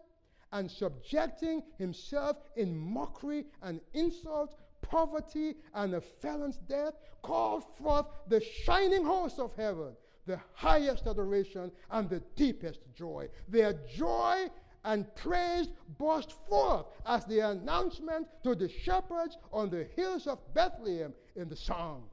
[0.52, 4.56] and subjecting himself in mockery and insult
[4.90, 9.96] poverty, and a felon's death, called forth the shining host of heaven,
[10.26, 13.28] the highest adoration and the deepest joy.
[13.48, 14.50] Their joy
[14.84, 15.68] and praise
[15.98, 21.56] burst forth as the announcement to the shepherds on the hills of Bethlehem in the
[21.56, 22.04] song,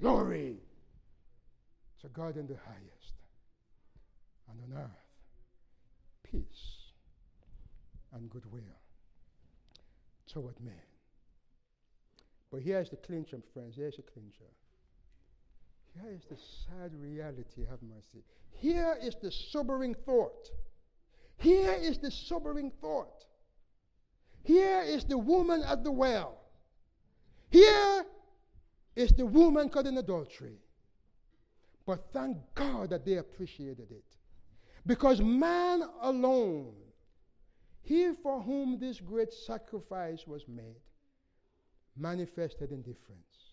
[0.00, 0.56] Glory
[2.00, 3.14] to God in the highest,
[4.50, 4.90] and on earth,
[6.22, 6.92] peace
[8.12, 8.62] and goodwill
[10.26, 10.91] toward men.
[12.52, 13.74] But here's the clincher, friends.
[13.76, 14.44] Here's the clincher.
[15.94, 18.22] Here is the sad reality, have mercy.
[18.50, 20.50] Here is the sobering thought.
[21.38, 23.24] Here is the sobering thought.
[24.44, 26.42] Here is the woman at the well.
[27.50, 28.04] Here
[28.96, 30.58] is the woman caught in adultery.
[31.86, 34.04] But thank God that they appreciated it.
[34.86, 36.74] Because man alone,
[37.82, 40.80] he for whom this great sacrifice was made,
[41.96, 43.52] manifested indifference.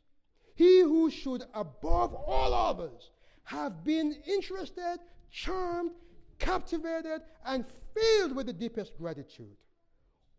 [0.56, 3.12] He who should, above all others,
[3.44, 5.00] have been interested,
[5.32, 5.92] charmed,
[6.38, 9.56] captivated, and filled with the deepest gratitude,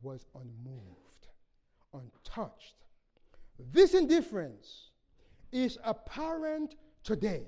[0.03, 1.29] was unmoved,
[1.93, 2.75] untouched.
[3.73, 4.91] This indifference
[5.53, 7.43] is apparent today,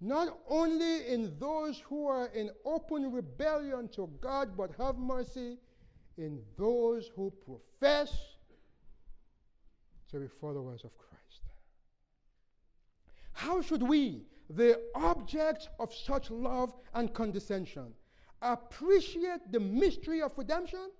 [0.00, 5.58] not only in those who are in open rebellion to God, but have mercy
[6.16, 8.12] in those who profess
[10.10, 11.42] to be followers of Christ.
[13.32, 17.92] How should we, the objects of such love and condescension,
[18.42, 20.90] appreciate the mystery of redemption?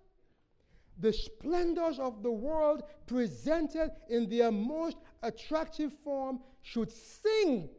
[1.00, 7.70] The splendors of the world presented in their most attractive form should sink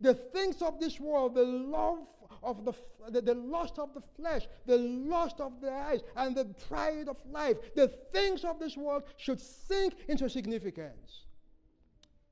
[0.00, 1.98] the things of this world, the love
[2.44, 2.72] of the,
[3.10, 7.16] the, the lust of the flesh, the lust of the eyes, and the pride of
[7.30, 11.24] life, the things of this world should sink into significance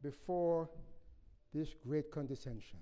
[0.02, 0.68] before
[1.54, 2.78] this great condescension.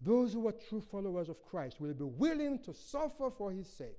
[0.00, 3.98] Those who are true followers of Christ will be willing to suffer for his sake.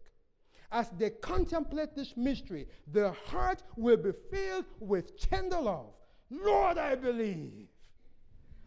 [0.72, 5.94] As they contemplate this mystery, their heart will be filled with tender love.
[6.30, 7.68] Lord, I believe.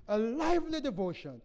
[0.09, 1.41] A lively devotion,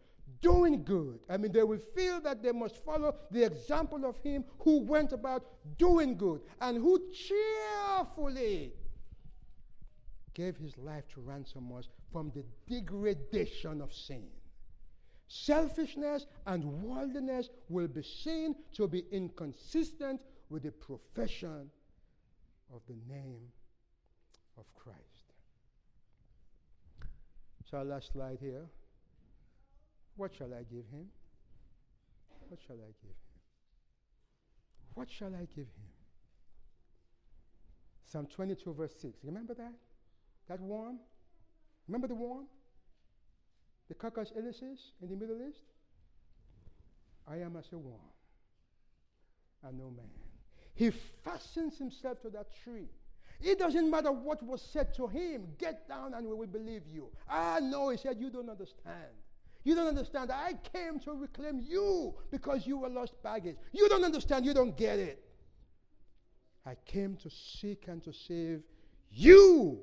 [0.46, 1.20] doing good.
[1.28, 5.12] I mean, they will feel that they must follow the example of him who went
[5.12, 5.44] about
[5.80, 8.72] doing good and who cheerfully
[10.36, 14.28] gave his life to ransom us from the degradation of sin.
[15.28, 21.72] Selfishness and worldliness will be seen to be inconsistent with the profession
[22.72, 23.42] of the name
[24.60, 25.00] of Christ.
[27.72, 28.68] So, our last slide here.
[30.16, 31.08] What shall I give him?
[32.50, 33.40] What shall I give him?
[34.94, 35.90] What shall I give him?
[38.06, 39.20] Psalm 22, verse 6.
[39.24, 39.74] Remember that?
[40.48, 41.00] That worm?
[41.88, 42.46] Remember the worm?
[43.90, 45.66] The Coccus ilicis in the Middle East?
[47.28, 48.00] I am as a worm
[49.64, 50.06] and no man.
[50.76, 50.92] He
[51.24, 52.90] fastens himself to that tree.
[53.42, 55.48] It doesn't matter what was said to him.
[55.58, 57.10] Get down and we will believe you.
[57.30, 59.12] Ah, no, he said, You don't understand.
[59.66, 60.32] You don't understand.
[60.32, 63.58] I came to reclaim you because you were lost baggage.
[63.74, 64.46] You don't understand.
[64.46, 65.22] You don't get it.
[66.68, 68.62] I came to seek and to save
[69.12, 69.80] you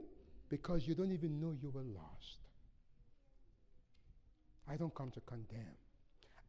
[0.49, 2.39] because you don't even know you were lost.
[4.69, 5.77] I don't come to condemn.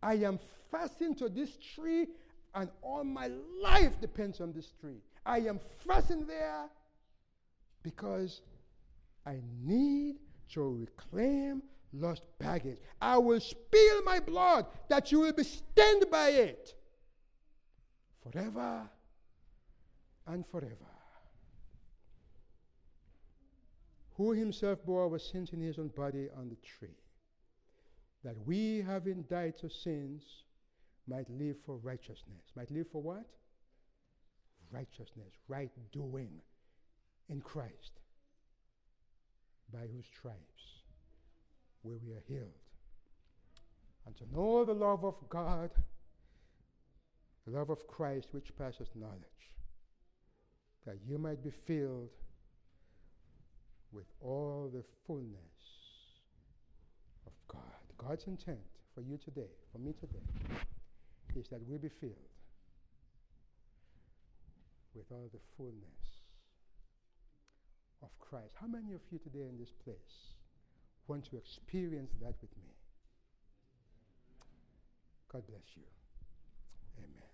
[0.03, 0.39] I am
[0.69, 2.07] fastened to this tree,
[2.53, 3.31] and all my
[3.61, 5.01] life depends on this tree.
[5.25, 6.65] I am fastened there
[7.81, 8.41] because
[9.25, 10.17] I need
[10.53, 12.79] to reclaim lost baggage.
[13.01, 16.73] I will spill my blood that you will be stained by it
[18.21, 18.89] forever
[20.27, 20.75] and forever.
[24.17, 26.97] Who himself bore our sins in his own body on the tree,
[28.23, 30.23] that we, having died to sins,
[31.07, 32.43] might live for righteousness.
[32.55, 33.25] Might live for what?
[34.71, 36.29] Righteousness, right doing
[37.29, 37.99] in Christ,
[39.71, 40.82] by whose stripes
[41.83, 42.49] where we are healed.
[44.05, 45.69] And to know the love of God,
[47.45, 49.21] the love of Christ which passes knowledge,
[50.85, 52.09] that you might be filled
[53.91, 55.29] with all the fullness
[57.25, 57.61] of God.
[57.97, 58.59] God's intent
[58.93, 60.57] for you today, for me today,
[61.35, 62.13] is that we be filled
[64.93, 66.23] with all the fullness
[68.01, 68.55] of Christ.
[68.59, 70.33] How many of you today in this place
[71.07, 72.71] want to experience that with me?
[75.31, 75.83] God bless you.
[76.99, 77.32] Amen.